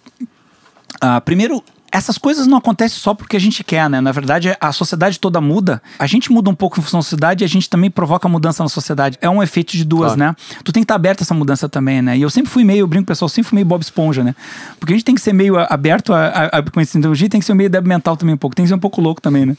[1.02, 1.64] uh, primeiro,
[1.96, 4.02] essas coisas não acontecem só porque a gente quer, né?
[4.02, 5.82] Na verdade, a sociedade toda muda.
[5.98, 8.62] A gente muda um pouco em função da sociedade e a gente também provoca mudança
[8.62, 9.18] na sociedade.
[9.22, 10.32] É um efeito de duas, claro.
[10.32, 10.36] né?
[10.62, 12.18] Tu tem que estar aberto a essa mudança também, né?
[12.18, 14.36] E eu sempre fui meio, eu brinco pessoal, sempre fui meio Bob Esponja, né?
[14.78, 17.46] Porque a gente tem que ser meio aberto a, a, a conhecer tecnologia, tem que
[17.46, 19.56] ser meio débil mental também um pouco, tem que ser um pouco louco também, né?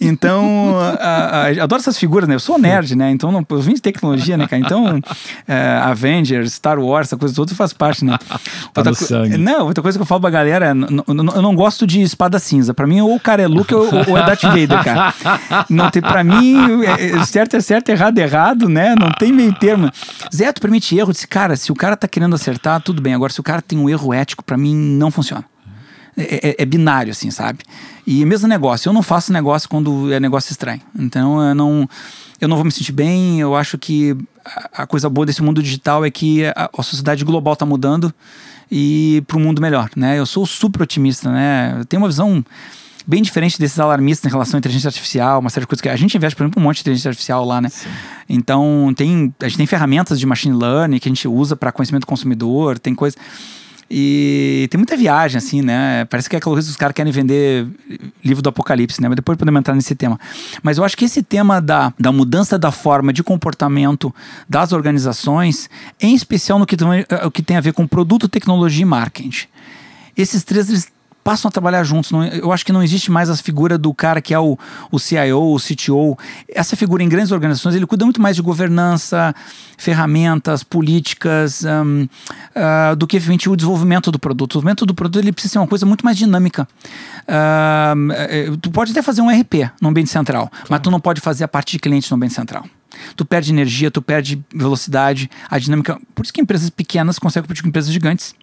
[0.00, 2.34] Então, a, a, adoro essas figuras, né?
[2.34, 3.10] Eu sou nerd, né?
[3.10, 4.62] Então, não, eu vim de tecnologia, né, cara?
[4.62, 5.00] Então,
[5.46, 8.16] é, Avengers, Star Wars, essa coisa toda faz parte, né?
[8.72, 9.36] tá outra, sangue.
[9.36, 10.74] Não, outra coisa que eu falo pra galera,
[11.06, 12.72] eu não gosto de espada cinza.
[12.72, 15.12] Pra mim, ou o cara é Luke ou, ou é Darth Vader, cara.
[15.68, 18.94] Não tem, pra mim, é, é, certo é certo, errado é errado, né?
[18.94, 19.90] Não tem meio termo.
[20.32, 21.10] Zé, tu permite erro?
[21.10, 23.12] Disse, cara, se o cara tá querendo acertar, tudo bem.
[23.12, 25.44] Agora, se o cara tem um erro ético, pra mim, não funciona.
[26.16, 27.58] É, é, é, binário, assim, sabe?
[28.06, 30.80] E mesmo negócio, eu não faço negócio quando é negócio estranho.
[30.96, 31.88] Então eu não,
[32.40, 33.40] eu não vou me sentir bem.
[33.40, 37.24] Eu acho que a, a coisa boa desse mundo digital é que a, a sociedade
[37.24, 38.14] global está mudando
[38.70, 40.18] e para um mundo melhor, né?
[40.18, 41.76] Eu sou super otimista, né?
[41.78, 42.44] Eu tenho uma visão
[43.06, 45.96] bem diferente desses alarmistas em relação à inteligência artificial, uma série de coisas que a
[45.96, 47.70] gente investe, por exemplo, um monte de inteligência artificial lá, né?
[47.70, 47.88] Sim.
[48.28, 52.02] Então, tem, a gente tem ferramentas de machine learning que a gente usa para conhecimento
[52.02, 53.16] do consumidor, tem coisa.
[53.90, 56.04] E tem muita viagem, assim, né?
[56.04, 57.66] Parece que é aquela coisa que os caras querem vender
[58.22, 59.08] livro do apocalipse, né?
[59.08, 60.20] Mas depois podemos entrar nesse tema.
[60.62, 64.14] Mas eu acho que esse tema da, da mudança da forma de comportamento
[64.46, 66.76] das organizações, em especial no que,
[67.24, 69.46] o que tem a ver com produto, tecnologia e marketing.
[70.14, 70.92] Esses três, eles
[71.22, 72.10] passam a trabalhar juntos.
[72.10, 74.58] Não, eu acho que não existe mais a figura do cara que é o,
[74.90, 76.18] o CIO, o CTO.
[76.48, 79.34] Essa figura em grandes organizações, ele cuida muito mais de governança,
[79.76, 82.08] ferramentas, políticas, um, uh,
[82.54, 84.42] ah, do que o desenvolvimento do produto.
[84.42, 86.66] O desenvolvimento do produto ele precisa ser uma coisa muito mais dinâmica.
[87.24, 90.66] Uh, tu pode até fazer um RP no ambiente central, claro.
[90.70, 92.64] mas tu não pode fazer a parte de cliente no ambiente central
[93.14, 96.00] tu perde energia, tu perde velocidade, a dinâmica.
[96.14, 98.34] Por isso que empresas pequenas conseguem competir com empresas gigantes.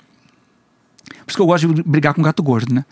[1.25, 2.85] Por isso que eu gosto de brigar com gato gordo, né?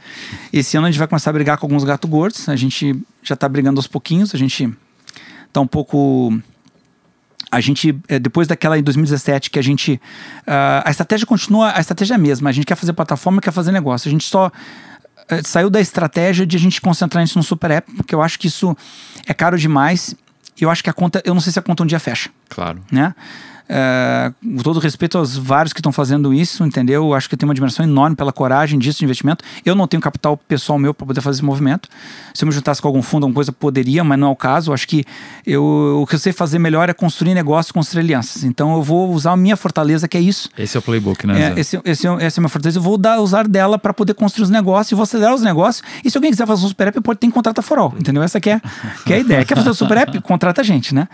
[0.52, 2.50] Esse ano a gente vai começar a brigar com alguns gato gordos.
[2.50, 4.34] A gente já tá brigando aos pouquinhos.
[4.34, 4.74] A gente
[5.52, 6.36] tá um pouco.
[7.52, 10.02] A gente, é, depois daquela em 2017 que a gente.
[10.48, 12.50] Uh, a estratégia continua, a estratégia é a mesma.
[12.50, 14.08] A gente quer fazer plataforma, quer fazer negócio.
[14.08, 17.92] A gente só uh, saiu da estratégia de a gente concentrar isso no super app,
[17.94, 18.76] porque eu acho que isso
[19.28, 20.16] é caro demais.
[20.60, 22.32] Eu acho que a conta, eu não sei se a conta um dia fecha.
[22.50, 22.82] Claro.
[22.92, 23.14] Né?
[23.68, 27.14] É, com todo respeito aos vários que estão fazendo isso, entendeu?
[27.14, 29.44] Acho que tem uma admiração enorme pela coragem disso de investimento.
[29.66, 31.88] Eu não tenho capital pessoal meu para poder fazer esse movimento.
[32.34, 34.74] Se eu me juntasse com algum fundo, alguma coisa poderia, mas não é o caso.
[34.74, 35.06] Acho que
[35.46, 38.44] eu, o que eu sei fazer melhor é construir negócios, construir alianças.
[38.44, 40.50] Então eu vou usar a minha fortaleza, que é isso.
[40.58, 41.54] Esse é o playbook, né?
[41.56, 42.80] É, esse, esse, essa é a minha fortaleza.
[42.80, 45.84] Eu vou dar, usar dela para poder construir os negócios e vou acelerar os negócios.
[46.04, 48.22] E se alguém quiser fazer um super app, pode ter que contratar for entendeu?
[48.22, 48.62] Essa que é,
[49.06, 49.46] que é a ideia.
[49.46, 50.22] Quer fazer um super app?
[50.22, 51.08] Contrata a gente, né?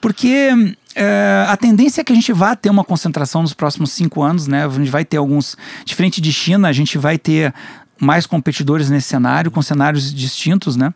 [0.00, 0.50] Porque
[0.94, 4.46] é, a tendência é que a gente vá ter uma concentração nos próximos cinco anos,
[4.46, 4.64] né?
[4.64, 5.56] A gente vai ter alguns.
[5.84, 7.54] Diferente de China, a gente vai ter
[8.00, 10.92] mais competidores nesse cenário, com cenários distintos, né?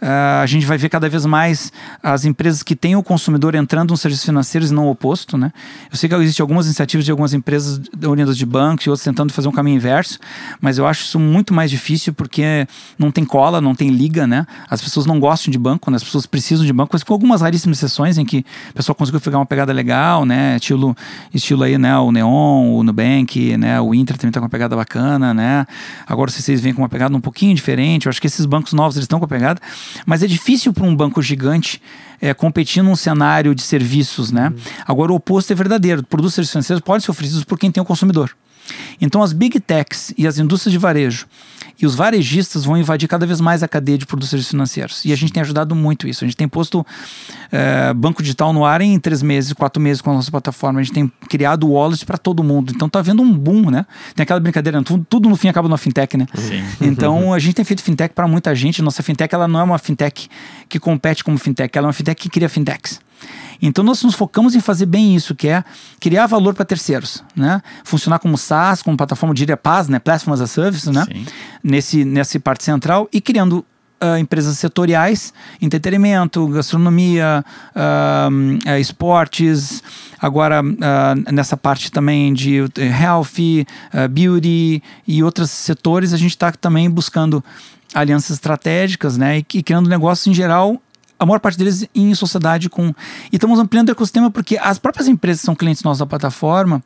[0.00, 1.72] Uh, a gente vai ver cada vez mais
[2.02, 5.52] as empresas que têm o consumidor entrando nos serviços financeiros e não o oposto, né?
[5.90, 9.32] Eu sei que existem algumas iniciativas de algumas empresas unidas de bancos e outras tentando
[9.32, 10.18] fazer um caminho inverso,
[10.60, 12.66] mas eu acho isso muito mais difícil porque
[12.98, 14.46] não tem cola, não tem liga, né?
[14.68, 15.96] As pessoas não gostam de banco, né?
[15.96, 19.20] as pessoas precisam de banco, mas com algumas raríssimas exceções em que a pessoa conseguiu
[19.20, 20.56] pegar uma pegada legal, né?
[20.56, 20.96] Estilo,
[21.32, 21.96] estilo aí, né?
[21.98, 23.80] O Neon, o Nubank, né?
[23.80, 25.66] O Inter também tá com uma pegada bacana, né?
[26.06, 28.06] Agora, se vocês vêm com uma pegada um pouquinho diferente.
[28.06, 29.60] Eu acho que esses bancos novos eles estão com a pegada,
[30.04, 31.80] mas é difícil para um banco gigante
[32.20, 34.48] é, competir num cenário de serviços, né?
[34.48, 34.56] Uhum.
[34.86, 36.02] Agora o oposto é verdadeiro.
[36.02, 38.30] Produtos financeiros podem ser oferecidos por quem tem o consumidor.
[39.00, 41.26] Então as big techs e as indústrias de varejo
[41.82, 45.04] e os varejistas vão invadir cada vez mais a cadeia de produtos financeiros.
[45.04, 46.24] E a gente tem ajudado muito isso.
[46.24, 46.86] A gente tem posto
[47.50, 50.78] é, banco digital no ar em três meses, quatro meses com a nossa plataforma.
[50.78, 52.72] A gente tem criado wallets para todo mundo.
[52.72, 53.84] Então tá havendo um boom, né?
[54.14, 56.26] Tem aquela brincadeira, tudo, tudo no fim acaba na fintech, né?
[56.34, 56.62] Sim.
[56.92, 58.80] Então a gente tem feito fintech para muita gente.
[58.80, 60.28] Nossa fintech ela não é uma fintech
[60.68, 63.00] que compete como fintech, ela é uma fintech que cria fintechs.
[63.60, 65.64] Então nós nos focamos em fazer bem isso, que é
[66.00, 67.62] criar valor para terceiros, né?
[67.84, 69.98] Funcionar como SaaS, como plataforma de PaaS, né?
[69.98, 71.04] Platform as a Service, né?
[71.04, 71.26] Sim.
[71.62, 73.64] Nesse, nessa parte central e criando
[74.04, 79.80] Uh, empresas setoriais, entretenimento, gastronomia, uh, uh, esportes,
[80.20, 80.60] agora
[81.30, 83.64] nessa parte também de health,
[84.10, 87.44] beauty e outros setores, a gente está também buscando
[87.94, 90.82] alianças estratégicas né, e, e criando negócios em geral
[91.22, 92.88] a maior parte deles em sociedade com.
[93.30, 96.82] E estamos ampliando o ecossistema porque as próprias empresas que são clientes nossos da plataforma,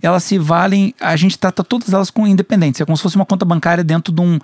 [0.00, 3.26] elas se valem, a gente trata todas elas com independência, é como se fosse uma
[3.26, 4.38] conta bancária dentro de um.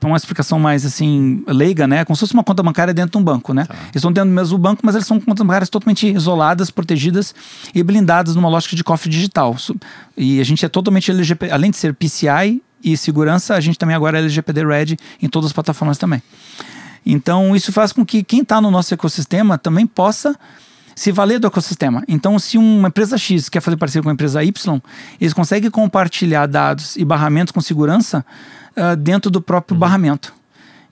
[0.00, 2.04] Para uma explicação mais assim, leiga, né?
[2.04, 3.66] Como se fosse uma conta bancária dentro de um banco, né?
[3.66, 3.74] Tá.
[3.74, 7.32] Eles estão dentro do mesmo banco, mas eles são contas bancárias totalmente isoladas, protegidas
[7.72, 9.56] e blindadas numa lógica de cofre digital.
[10.16, 13.94] E a gente é totalmente LGP, além de ser PCI e segurança, a gente também
[13.94, 16.20] agora é LGPD Red em todas as plataformas também.
[17.06, 20.36] Então, isso faz com que quem está no nosso ecossistema também possa
[20.96, 22.02] se valer do ecossistema.
[22.08, 24.80] Então, se uma empresa X quer fazer parceria com a empresa Y,
[25.20, 28.24] eles conseguem compartilhar dados e barramentos com segurança
[28.76, 29.80] uh, dentro do próprio uhum.
[29.80, 30.34] barramento.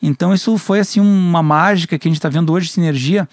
[0.00, 3.26] Então, isso foi assim uma mágica que a gente está vendo hoje, sinergia,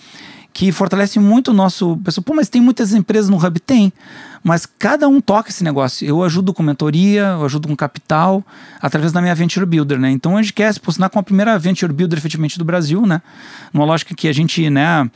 [0.53, 1.97] que fortalece muito o nosso.
[1.97, 3.59] Pessoal, pô, mas tem muitas empresas no Hub?
[3.59, 3.91] Tem.
[4.43, 6.07] Mas cada um toca esse negócio.
[6.07, 8.43] Eu ajudo com mentoria, eu ajudo com capital,
[8.81, 10.09] através da minha Venture Builder, né?
[10.09, 13.21] Então a gente quer se posicionar com a primeira Venture Builder efetivamente do Brasil, né?
[13.71, 15.09] Numa lógica que a gente, né?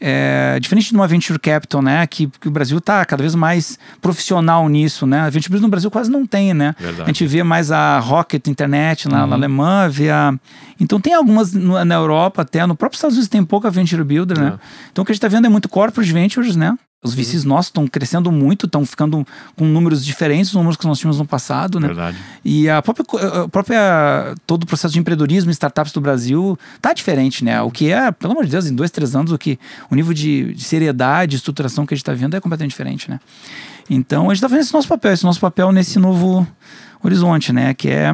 [0.00, 3.76] É, diferente de uma venture capital, né, que, que o Brasil está cada vez mais
[4.00, 5.22] profissional nisso, né?
[5.22, 6.72] A venture builder no Brasil quase não tem, né?
[6.78, 7.02] Verdade.
[7.02, 9.26] A gente vê mais a Rocket Internet lá uhum.
[9.26, 10.32] na Alemanha, vê a...
[10.78, 14.38] então tem algumas no, na Europa até, no próprio Estados Unidos tem pouca venture builder,
[14.38, 14.52] né?
[14.54, 14.58] É.
[14.92, 16.78] Então o que a gente está vendo é muito corporate ventures, né?
[17.00, 17.50] Os VCs uhum.
[17.50, 19.24] nossos estão crescendo muito, estão ficando
[19.54, 21.86] com números diferentes dos números que nós tínhamos no passado, né?
[21.86, 22.18] Verdade.
[22.44, 23.04] E a própria,
[23.44, 27.62] a própria todo o processo de empreendedorismo e startups do Brasil tá diferente, né?
[27.62, 30.12] O que é, pelo amor de Deus, em dois, três anos, o que o nível
[30.12, 33.20] de, de seriedade, estruturação que a gente está vendo é completamente diferente, né?
[33.88, 36.44] Então a gente está fazendo esse nosso papel, esse nosso papel nesse novo
[37.00, 37.74] horizonte, né?
[37.74, 38.12] Que é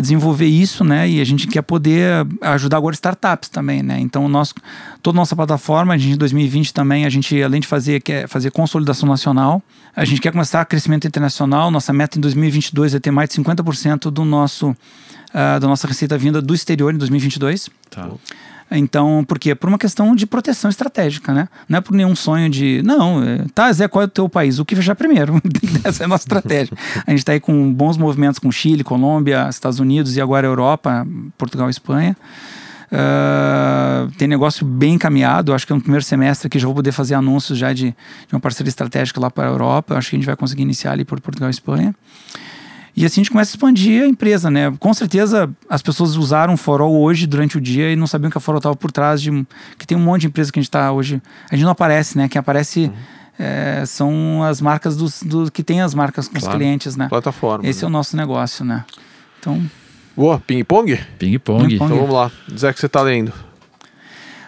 [0.00, 1.08] desenvolver isso, né?
[1.08, 3.98] E a gente quer poder ajudar agora startups também, né?
[4.00, 4.54] Então, nosso,
[5.02, 8.28] toda a nossa plataforma, a gente, em 2020 também, a gente, além de fazer, quer
[8.28, 9.62] fazer consolidação nacional,
[9.94, 11.70] a gente quer começar crescimento internacional.
[11.70, 14.76] Nossa meta em 2022 é ter mais de 50% do nosso,
[15.30, 17.70] uh, da nossa receita vinda do exterior em 2022.
[17.90, 18.08] Tá.
[18.70, 19.54] Então, por quê?
[19.54, 21.48] Por uma questão de proteção estratégica, né?
[21.68, 24.58] Não é por nenhum sonho de, não, é, tá, Zé, qual é o teu país?
[24.58, 25.40] O que fechar primeiro?
[25.82, 26.76] Essa é a nossa estratégia.
[27.06, 31.06] A gente está aí com bons movimentos com Chile, Colômbia, Estados Unidos e agora Europa,
[31.38, 32.14] Portugal e Espanha.
[32.90, 35.54] Uh, tem negócio bem encaminhado.
[35.54, 38.40] Acho que no primeiro semestre aqui já vou poder fazer anúncios já de, de uma
[38.40, 39.96] parceria estratégica lá para a Europa.
[39.96, 41.94] Acho que a gente vai conseguir iniciar ali por Portugal e Espanha.
[42.98, 44.74] E assim a gente começa a expandir a empresa, né?
[44.80, 48.36] Com certeza as pessoas usaram o Forol hoje durante o dia e não sabiam que
[48.36, 49.30] a Forol estava por trás de.
[49.78, 51.22] que tem um monte de empresa que a gente está hoje.
[51.48, 52.28] A gente não aparece, né?
[52.28, 52.86] Quem aparece.
[52.86, 53.18] Uhum.
[53.40, 56.48] É, são as marcas dos, do, que tem as marcas com claro.
[56.48, 57.06] os clientes, né?
[57.08, 57.64] Plataforma.
[57.68, 57.84] Esse né?
[57.84, 58.84] é o nosso negócio, né?
[59.38, 59.64] Então.
[60.16, 60.98] Boa, ping-pong?
[61.20, 61.72] Ping-pong.
[61.72, 62.32] Então vamos lá.
[62.52, 63.32] Zé, que você está lendo?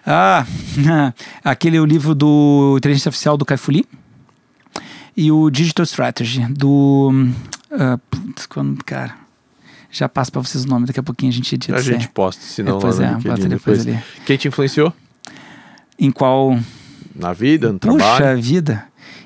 [0.05, 0.45] Ah,
[1.45, 3.87] aquele é o livro do Inteligência Artificial do Caifuli
[5.17, 7.31] e o Digital Strategy do
[7.71, 9.15] Uh, putz, quando, cara.
[9.91, 11.75] Já passo pra vocês o nome, daqui a pouquinho a gente edita.
[11.75, 13.99] A gente posta, senão depois lá é, bota depois ali.
[14.25, 14.93] Quem te influenciou?
[15.99, 16.57] Em qual?
[17.15, 18.19] Na vida, no Puxa trabalho?
[18.19, 18.85] Puxa vida.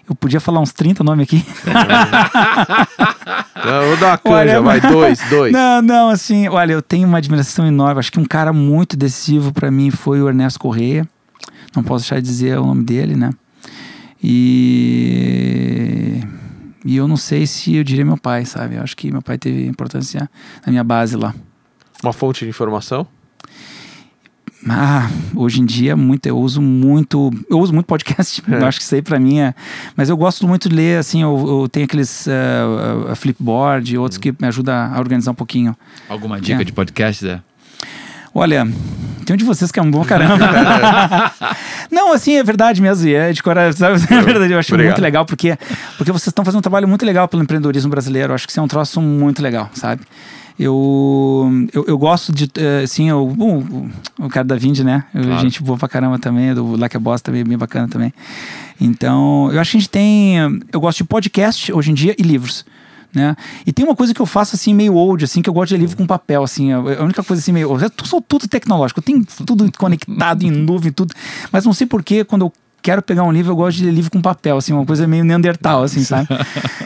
[0.08, 1.44] Eu podia falar uns 30 nomes aqui.
[3.64, 5.52] não, vou dar uma canja, olha, vai, dois, dois.
[5.52, 8.00] Não, não, assim, olha, eu tenho uma admiração enorme.
[8.00, 11.08] Acho que um cara muito decisivo para mim foi o Ernesto Correia.
[11.74, 13.30] Não posso deixar de dizer o nome dele, né?
[14.22, 16.20] E
[16.84, 18.76] e eu não sei se eu diria meu pai, sabe?
[18.76, 20.28] Eu acho que meu pai teve importância
[20.64, 21.34] na minha base lá.
[22.02, 23.06] Uma fonte de informação?
[24.68, 28.62] Ah, hoje em dia muito, eu uso muito, eu uso muito podcast, é.
[28.62, 29.54] eu acho que isso aí pra mim é,
[29.94, 33.98] mas eu gosto muito de ler, assim, eu, eu tenho aqueles uh, uh, flipboard e
[33.98, 34.22] outros hum.
[34.22, 35.76] que me ajudam a organizar um pouquinho.
[36.08, 36.64] Alguma dica é.
[36.64, 37.42] de podcast, Zé?
[38.34, 38.66] Olha,
[39.24, 40.38] tem um de vocês que é um bom caramba.
[41.90, 43.08] não, assim, é verdade mesmo.
[43.08, 43.94] É de coração.
[44.14, 44.92] É verdade, eu acho Obrigado.
[44.92, 45.58] muito legal, porque,
[45.96, 48.30] porque vocês estão fazendo um trabalho muito legal pelo empreendedorismo brasileiro.
[48.30, 50.02] Eu acho que isso é um troço muito legal, sabe?
[50.58, 52.48] Eu, eu, eu gosto de,
[52.82, 55.04] assim, eu, o, o cara da Vind, né?
[55.12, 55.40] Claro.
[55.40, 58.12] Gente boa pra caramba também, do Like a Boss também, bem bacana também.
[58.80, 60.36] Então, eu acho que a gente tem.
[60.72, 62.64] Eu gosto de podcast hoje em dia e livros.
[63.14, 63.36] Né?
[63.64, 65.76] E tem uma coisa que eu faço assim, meio old, assim, que eu gosto de
[65.76, 66.72] livro com papel, assim.
[66.72, 67.70] A única coisa assim, meio.
[68.04, 71.14] Sou tudo tecnológico, tenho tudo conectado em nuvem, tudo.
[71.52, 72.52] Mas não sei porquê, quando eu
[72.84, 75.24] quero pegar um livro, eu gosto de ler livro com papel, assim, uma coisa meio
[75.24, 76.28] neandertal, assim, sabe?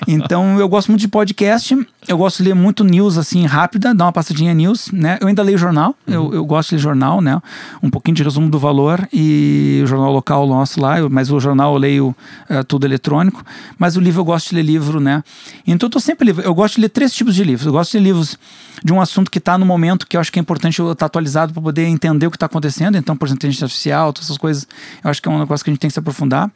[0.06, 1.76] Então, eu gosto muito de podcast,
[2.06, 5.18] eu gosto de ler muito news, assim, rápida, dar uma passadinha news, né?
[5.20, 6.14] Eu ainda leio jornal, uhum.
[6.14, 7.42] eu, eu gosto de ler jornal, né?
[7.82, 11.74] Um pouquinho de resumo do valor e o jornal local nosso lá, mas o jornal
[11.74, 12.16] eu leio
[12.48, 13.44] uh, tudo eletrônico,
[13.76, 15.24] mas o livro eu gosto de ler livro, né?
[15.66, 17.66] Então, eu tô sempre eu gosto de ler três tipos de livros.
[17.66, 18.38] Eu gosto de ler livros
[18.84, 21.00] de um assunto que está no momento que eu acho que é importante eu estar
[21.00, 22.96] tá atualizado para poder entender o que está acontecendo.
[22.96, 24.66] Então, por exemplo, inteligência artificial, todas essas coisas,
[25.02, 26.50] eu acho que é um negócio que a gente tem se aprofundar.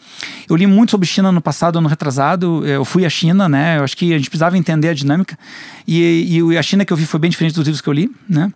[0.48, 2.66] Eu li muito sobre China no passado, ano retrasado.
[2.66, 3.78] Eu fui à China, né?
[3.78, 5.38] Eu acho que a gente precisava entender a dinâmica.
[5.86, 8.10] E, e a China que eu vi foi bem diferente dos livros que eu li,
[8.28, 8.52] né?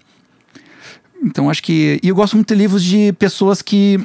[1.22, 1.98] Então, acho que.
[2.02, 4.00] E eu gosto muito de livros de pessoas que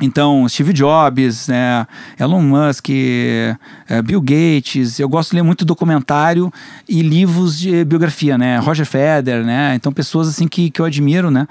[0.00, 1.86] então, Steve Jobs, né,
[2.18, 3.56] Elon Musk, é,
[4.02, 6.50] Bill Gates, eu gosto de ler muito documentário
[6.88, 11.30] e livros de biografia, né, Roger Federer, né, então pessoas assim que, que eu admiro,
[11.30, 11.46] né,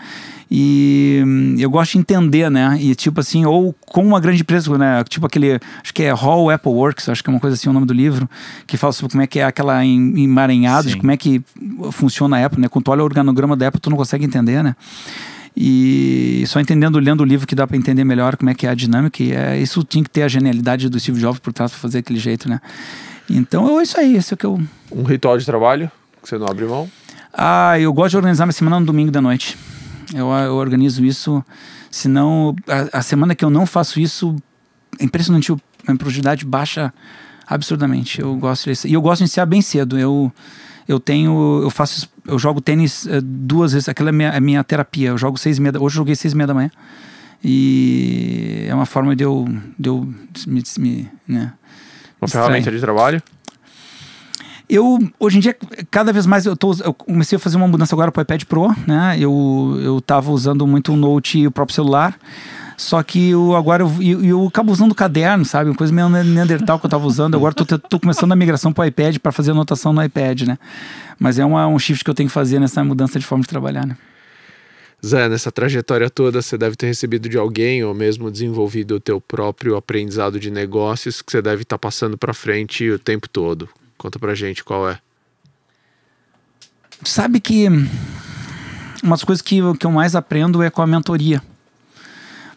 [0.51, 4.75] e hum, eu gosto de entender, né, e tipo assim, ou com uma grande empresa,
[4.77, 7.69] né, tipo aquele, acho que é Hall Apple Works, acho que é uma coisa assim
[7.69, 8.29] o nome do livro,
[8.65, 11.41] que fala sobre como é que é aquela emaranhada, de como é que
[11.91, 14.63] funciona a Apple, né, quando tu olha o organograma da Apple, tu não consegue entender,
[14.63, 14.75] né,
[15.61, 18.69] e só entendendo, lendo o livro, que dá para entender melhor como é que é
[18.69, 19.21] a dinâmica.
[19.21, 21.97] E é, isso tinha que ter a genialidade do Steve Jobs por trás para fazer
[21.99, 22.61] aquele jeito, né?
[23.29, 24.61] Então é isso aí, esse é que eu.
[24.89, 25.91] Um ritual de trabalho
[26.21, 26.89] que você não abre mão?
[27.33, 29.57] Ah, eu gosto de organizar minha semana no domingo da noite.
[30.13, 31.43] Eu, eu organizo isso.
[31.91, 34.35] Senão, a, a semana que eu não faço isso,
[34.99, 36.93] é impressionante, a produtividade baixa
[37.47, 38.21] absurdamente.
[38.21, 38.87] Eu gosto disso.
[38.87, 39.97] E eu gosto de iniciar bem cedo.
[39.97, 40.31] Eu
[40.89, 44.63] eu tenho, eu faço, eu jogo tênis uh, duas vezes, aquela é minha, é minha
[44.63, 45.09] terapia.
[45.09, 46.71] Eu jogo seis e meia, hoje eu joguei seis e meia da manhã.
[47.43, 49.47] E é uma forma de eu,
[49.77, 50.11] de eu
[50.47, 51.53] me, me né,
[52.19, 53.21] Uma ferramenta de trabalho?
[54.69, 55.57] Eu, hoje em dia,
[55.89, 58.43] cada vez mais eu, tô, eu comecei a fazer uma mudança agora para o iPad
[58.43, 59.17] Pro, né?
[59.19, 62.15] Eu, eu tava usando muito o Note e o próprio celular.
[62.77, 65.71] Só que eu, agora eu, eu, eu acabo usando o caderno, sabe?
[65.71, 67.35] Uma coisa meio Neandertal que eu tava usando.
[67.35, 70.57] Agora tô, tô começando a migração pro iPad para fazer anotação no iPad, né?
[71.17, 73.49] Mas é uma, um shift que eu tenho que fazer nessa mudança de forma de
[73.49, 73.97] trabalhar, né?
[75.05, 79.19] Zé, nessa trajetória toda você deve ter recebido de alguém ou mesmo desenvolvido o teu
[79.19, 83.67] próprio aprendizado de negócios que você deve estar tá passando para frente o tempo todo.
[83.99, 84.97] Conta pra gente qual é.
[87.03, 87.67] Sabe que
[89.03, 91.43] uma das coisas que, que eu mais aprendo é com a mentoria.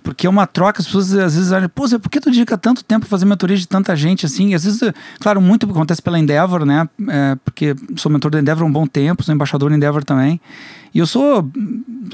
[0.05, 2.84] Porque é uma troca, as pessoas às vezes olham, pô, por que tu dedica tanto
[2.84, 4.51] tempo a fazer mentoria de tanta gente assim?
[4.51, 4.80] E às vezes,
[5.20, 6.88] claro, muito acontece pela Endeavor, né?
[7.09, 10.40] É, porque sou mentor da Endeavor há um bom tempo, sou embaixador da Endeavor também.
[10.95, 11.49] E eu sou.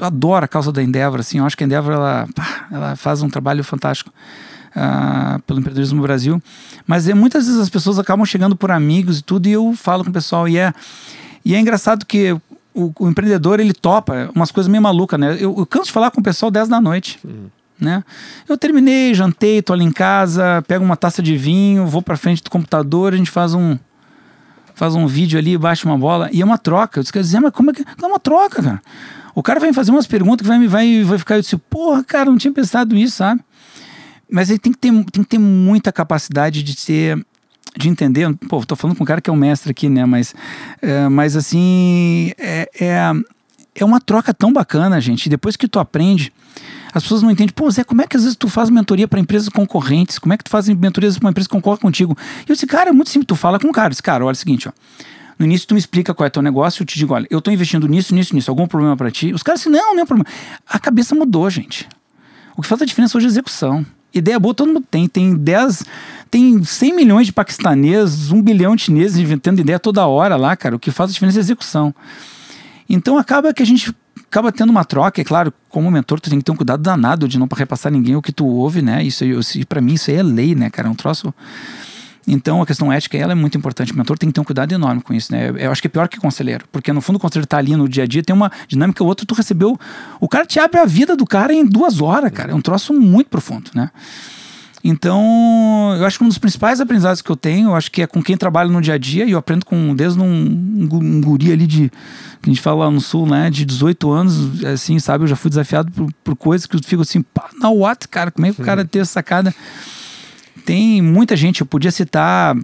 [0.01, 1.37] adoro a causa da Endeavor, assim.
[1.37, 2.27] Eu acho que a Endeavor ela,
[2.71, 4.11] ela faz um trabalho fantástico.
[4.69, 6.39] Uh, pelo empreendedorismo no Brasil,
[6.85, 10.03] mas é, muitas vezes as pessoas acabam chegando por amigos e tudo, e eu falo
[10.03, 10.71] com o pessoal, e é,
[11.43, 12.37] e é engraçado que
[12.73, 15.33] o, o empreendedor ele topa umas coisas meio malucas, né?
[15.39, 17.19] Eu, eu, canso de falar com o pessoal 10 da noite.
[17.23, 17.47] Uhum.
[17.79, 18.03] Né?
[18.47, 22.43] Eu terminei, jantei, tô ali em casa, pego uma taça de vinho, vou para frente
[22.43, 23.77] do computador, a gente faz um
[24.75, 26.99] faz um vídeo ali, baixa uma bola e é uma troca.
[26.99, 28.81] Eu disse, dizer, mas como é que é uma troca, cara?
[29.33, 32.29] O cara vai fazer umas perguntas que vai vai vai ficar eu disse, porra, cara,
[32.29, 33.41] não tinha pensado nisso, sabe?
[34.29, 37.25] Mas ele tem que ter tem que ter muita capacidade de ser
[37.77, 40.05] de entender, pô, tô falando com um cara que é um mestre aqui, né?
[40.05, 40.33] Mas,
[40.81, 43.11] é, mas assim, é, é,
[43.75, 45.29] é uma troca tão bacana, gente.
[45.29, 46.33] Depois que tu aprende,
[46.93, 49.19] as pessoas não entendem, pô, Zé, como é que às vezes tu faz mentoria para
[49.19, 50.17] empresas concorrentes?
[50.17, 52.17] Como é que tu faz mentorias para uma empresa que concorre contigo?
[52.45, 53.89] E eu disse, cara, é muito simples, tu fala com o cara.
[53.89, 54.71] Disse, cara, olha o seguinte, ó.
[55.37, 57.49] No início tu me explica qual é teu negócio, eu te digo, olha, eu tô
[57.49, 59.31] investindo nisso, nisso, nisso, algum problema para ti?
[59.31, 60.29] Os caras dizem, não, não é problema.
[60.67, 61.87] A cabeça mudou, gente.
[62.57, 63.85] O que faz a diferença hoje é execução.
[64.13, 65.07] Ideia boa todo mundo tem.
[65.07, 65.83] Tem 10,
[66.31, 70.75] tem 100 milhões de paquistaneses, um bilhão de chineses inventando ideia toda hora lá, cara.
[70.75, 71.93] O que faz a diferença é a execução.
[72.89, 73.93] Então acaba que a gente
[74.29, 77.27] acaba tendo uma troca, é claro, como mentor tu tem que ter um cuidado danado
[77.27, 79.03] de não repassar ninguém o que tu ouve, né?
[79.03, 80.87] Isso, isso para mim isso é lei, né, cara?
[80.87, 81.33] É um troço
[82.31, 83.91] então, a questão ética ela é muito importante.
[83.91, 85.51] O mentor tem que ter um cuidado enorme com isso, né?
[85.57, 87.89] Eu acho que é pior que conselheiro, porque no fundo o conselheiro tá ali no
[87.89, 89.77] dia a dia, tem uma dinâmica, o outro tu recebeu.
[90.19, 92.51] O cara te abre a vida do cara em duas horas, cara.
[92.51, 93.89] É um troço muito profundo, né?
[94.83, 98.07] Então, eu acho que um dos principais aprendizados que eu tenho, eu acho que é
[98.07, 101.51] com quem trabalha no dia a dia, e eu aprendo com desde um, um guri
[101.51, 101.89] ali de,
[102.41, 105.35] que a gente fala lá no sul, né, de 18 anos, assim, sabe, eu já
[105.35, 108.53] fui desafiado por, por coisas que eu fico assim, pá, na what, cara, como é
[108.53, 109.53] que o cara tem essa sacada?
[110.69, 112.55] Tem muita gente, eu podia citar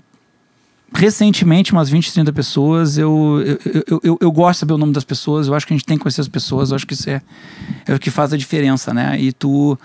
[0.94, 3.00] recentemente umas 20, 30 pessoas.
[3.00, 5.76] Eu, eu, eu, eu, gosto de saber o nome das pessoas, eu acho que a
[5.76, 7.20] gente tem que conhecer as pessoas, eu acho que isso é,
[7.88, 9.20] é o que faz a diferença, né?
[9.20, 9.76] E tu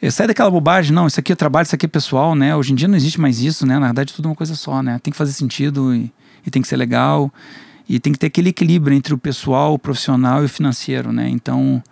[0.00, 2.56] eh, sai daquela bobagem, não, isso aqui é trabalho, isso aqui é pessoal, né?
[2.56, 3.78] Hoje em dia não existe mais isso, né?
[3.78, 4.98] Na verdade, tudo é uma coisa só, né?
[5.02, 6.10] Tem que fazer sentido e,
[6.46, 7.30] e tem que ser legal.
[7.86, 11.28] E tem que ter aquele equilíbrio entre o pessoal, o profissional e o financeiro, né?
[11.28, 11.82] Então,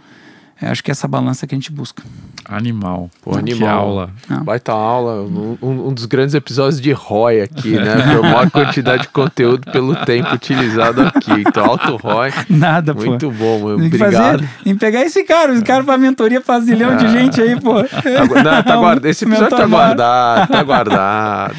[0.61, 2.03] é, acho que é essa balança que a gente busca.
[2.45, 3.09] Animal.
[3.23, 3.59] Pô, animal.
[3.59, 4.11] Que aula.
[4.29, 4.43] Não.
[4.43, 5.23] Baita aula.
[5.23, 7.93] Um, um, dos grandes episódios de ROI aqui, né?
[7.93, 11.31] A maior quantidade de conteúdo pelo tempo utilizado aqui.
[11.47, 12.33] Então, alto ROI.
[12.51, 13.05] Nada, pô.
[13.05, 13.87] Muito bom, mano.
[13.87, 14.41] Obrigado.
[14.41, 16.97] Fazer, em pegar esse cara, esse cara pra mentoria faz zilhão ah.
[16.97, 17.75] de gente aí, pô.
[17.75, 19.07] Não, tá guardado.
[19.07, 21.55] Esse episódio tá guardado, tá guardado.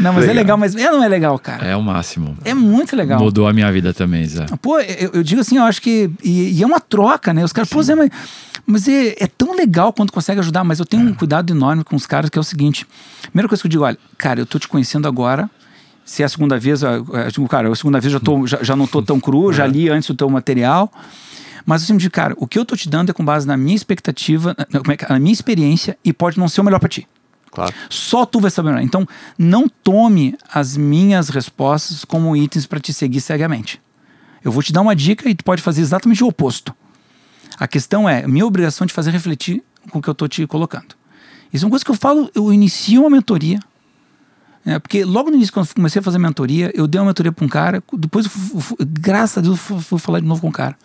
[0.00, 0.30] Não, mas é legal.
[0.30, 1.66] é legal, mas é não é legal, cara.
[1.66, 2.36] É o máximo.
[2.44, 3.18] É muito legal.
[3.20, 4.46] Mudou a minha vida também, Zé.
[4.62, 6.10] Pô, eu, eu digo assim, eu acho que.
[6.22, 7.44] E, e, é uma troca, né?
[7.44, 8.10] Os caras, pô, Zé, mas,
[8.66, 11.10] mas é, é, tão legal quando consegue ajudar, mas eu tenho é.
[11.10, 12.86] um cuidado enorme com os caras, que é o seguinte:
[13.22, 15.50] primeira coisa que eu digo, olha, cara, eu tô te conhecendo agora.
[16.04, 18.74] Se é a segunda vez, eu digo, cara, a segunda vez já, tô, já, já
[18.74, 19.68] não tô tão cru, já é.
[19.68, 20.90] li antes o teu material.
[21.66, 23.54] Mas eu sempre digo, cara, o que eu tô te dando é com base na
[23.54, 27.06] minha expectativa, na, é na minha experiência, e pode não ser o melhor para ti.
[27.50, 27.74] Claro.
[27.88, 28.82] Só tu vai saber melhor.
[28.82, 29.06] Então,
[29.38, 33.80] não tome as minhas respostas como itens para te seguir cegamente.
[34.44, 36.74] Eu vou te dar uma dica e tu pode fazer exatamente o oposto.
[37.58, 40.94] A questão é minha obrigação de fazer refletir com o que eu estou te colocando.
[41.52, 43.58] Isso é uma coisa que eu falo, eu inicio uma mentoria.
[44.64, 47.32] Né, porque logo no início, quando eu comecei a fazer mentoria, eu dei uma mentoria
[47.32, 48.28] para um cara, depois,
[48.80, 50.76] graças a Deus, fui, fui falar de novo com o cara.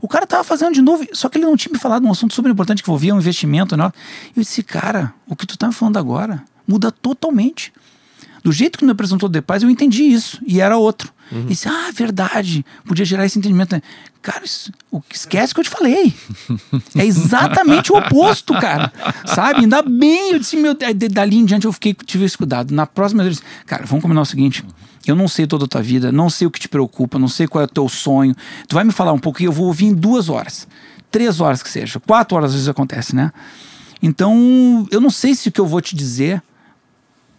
[0.00, 2.34] O cara tava fazendo de novo, só que ele não tinha me falado um assunto
[2.34, 3.76] super importante que envolvia um investimento.
[3.76, 3.92] Né?
[4.36, 7.72] Eu disse, cara, o que tu tá me falando agora muda totalmente.
[8.42, 10.40] Do jeito que me apresentou depois, eu entendi isso.
[10.46, 11.12] E era outro.
[11.32, 11.42] Uhum.
[11.42, 12.64] E disse, ah, verdade.
[12.86, 13.72] Podia gerar esse entendimento.
[13.72, 13.82] Né?
[14.22, 14.72] Cara, isso,
[15.12, 16.14] esquece que eu te falei.
[16.96, 18.92] é exatamente o oposto, cara.
[19.26, 19.60] Sabe?
[19.60, 20.74] Ainda bem, eu disse, meu,
[21.10, 22.72] dali em diante eu fiquei, tive esse cuidado.
[22.72, 24.64] Na próxima vez, cara, vamos combinar o seguinte.
[25.10, 27.46] Eu não sei toda a tua vida, não sei o que te preocupa, não sei
[27.46, 28.34] qual é o teu sonho.
[28.66, 30.68] Tu vai me falar um pouquinho, eu vou ouvir em duas horas.
[31.10, 31.98] Três horas que seja.
[32.00, 33.32] Quatro horas às vezes acontece, né?
[34.02, 36.42] Então, eu não sei se o que eu vou te dizer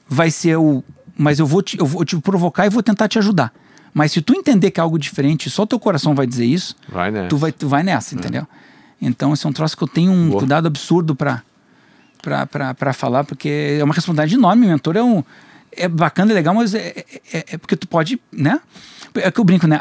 [0.07, 0.83] vai ser o.
[1.17, 3.53] Mas eu vou te, eu vou te provocar e vou tentar te ajudar.
[3.93, 7.11] Mas se tu entender que é algo diferente, só teu coração vai dizer isso, vai
[7.11, 7.27] nessa.
[7.27, 8.17] tu vai, tu vai nessa, é.
[8.17, 8.47] entendeu?
[9.01, 10.39] Então, esse é um troço que eu tenho um Boa.
[10.39, 11.43] cuidado absurdo para
[12.21, 14.67] para falar, porque é uma responsabilidade enorme.
[14.67, 15.23] Mentor é um.
[15.71, 18.59] É bacana, é legal, mas é, é, é porque tu pode, né?
[19.15, 19.79] É que eu brinco, né?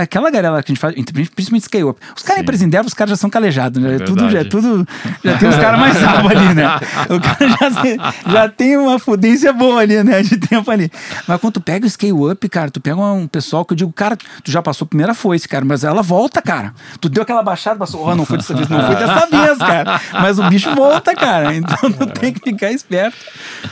[0.00, 3.16] Aquela galera que a gente faz, principalmente scale up, os caras representam, os caras já
[3.16, 3.96] são calejados, né?
[3.96, 4.88] É tudo, já, tudo,
[5.22, 6.66] já tem os caras mais salvos ali, né?
[7.10, 10.22] O cara já, já tem uma fudência boa ali, né?
[10.22, 10.90] De tempo ali.
[11.26, 13.92] Mas quando tu pega o scale up, cara, tu pega um pessoal que eu digo,
[13.92, 16.72] cara, tu já passou a primeira foice, cara, mas ela volta, cara.
[17.00, 20.00] Tu deu aquela baixada, passou, oh, não foi dessa vez, não foi dessa vez, cara.
[20.12, 21.54] Mas o bicho volta, cara.
[21.54, 23.16] Então tu tem que ficar esperto.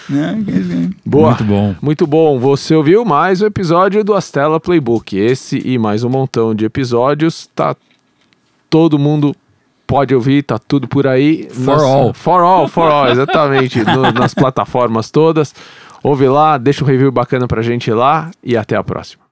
[0.08, 0.36] Né?
[1.04, 1.28] Boa.
[1.28, 1.57] Muito bom.
[1.80, 2.38] Muito bom.
[2.38, 7.48] Você ouviu mais o episódio do Astela Playbook esse e mais um montão de episódios,
[7.54, 7.76] tá
[8.70, 9.34] todo mundo
[9.86, 11.48] pode ouvir, tá tudo por aí.
[11.50, 12.14] For Nossa, all.
[12.14, 13.82] For all, for all, exatamente.
[13.82, 15.54] no, nas plataformas todas.
[16.02, 19.27] Ouve lá, deixa um review bacana pra gente lá e até a próxima.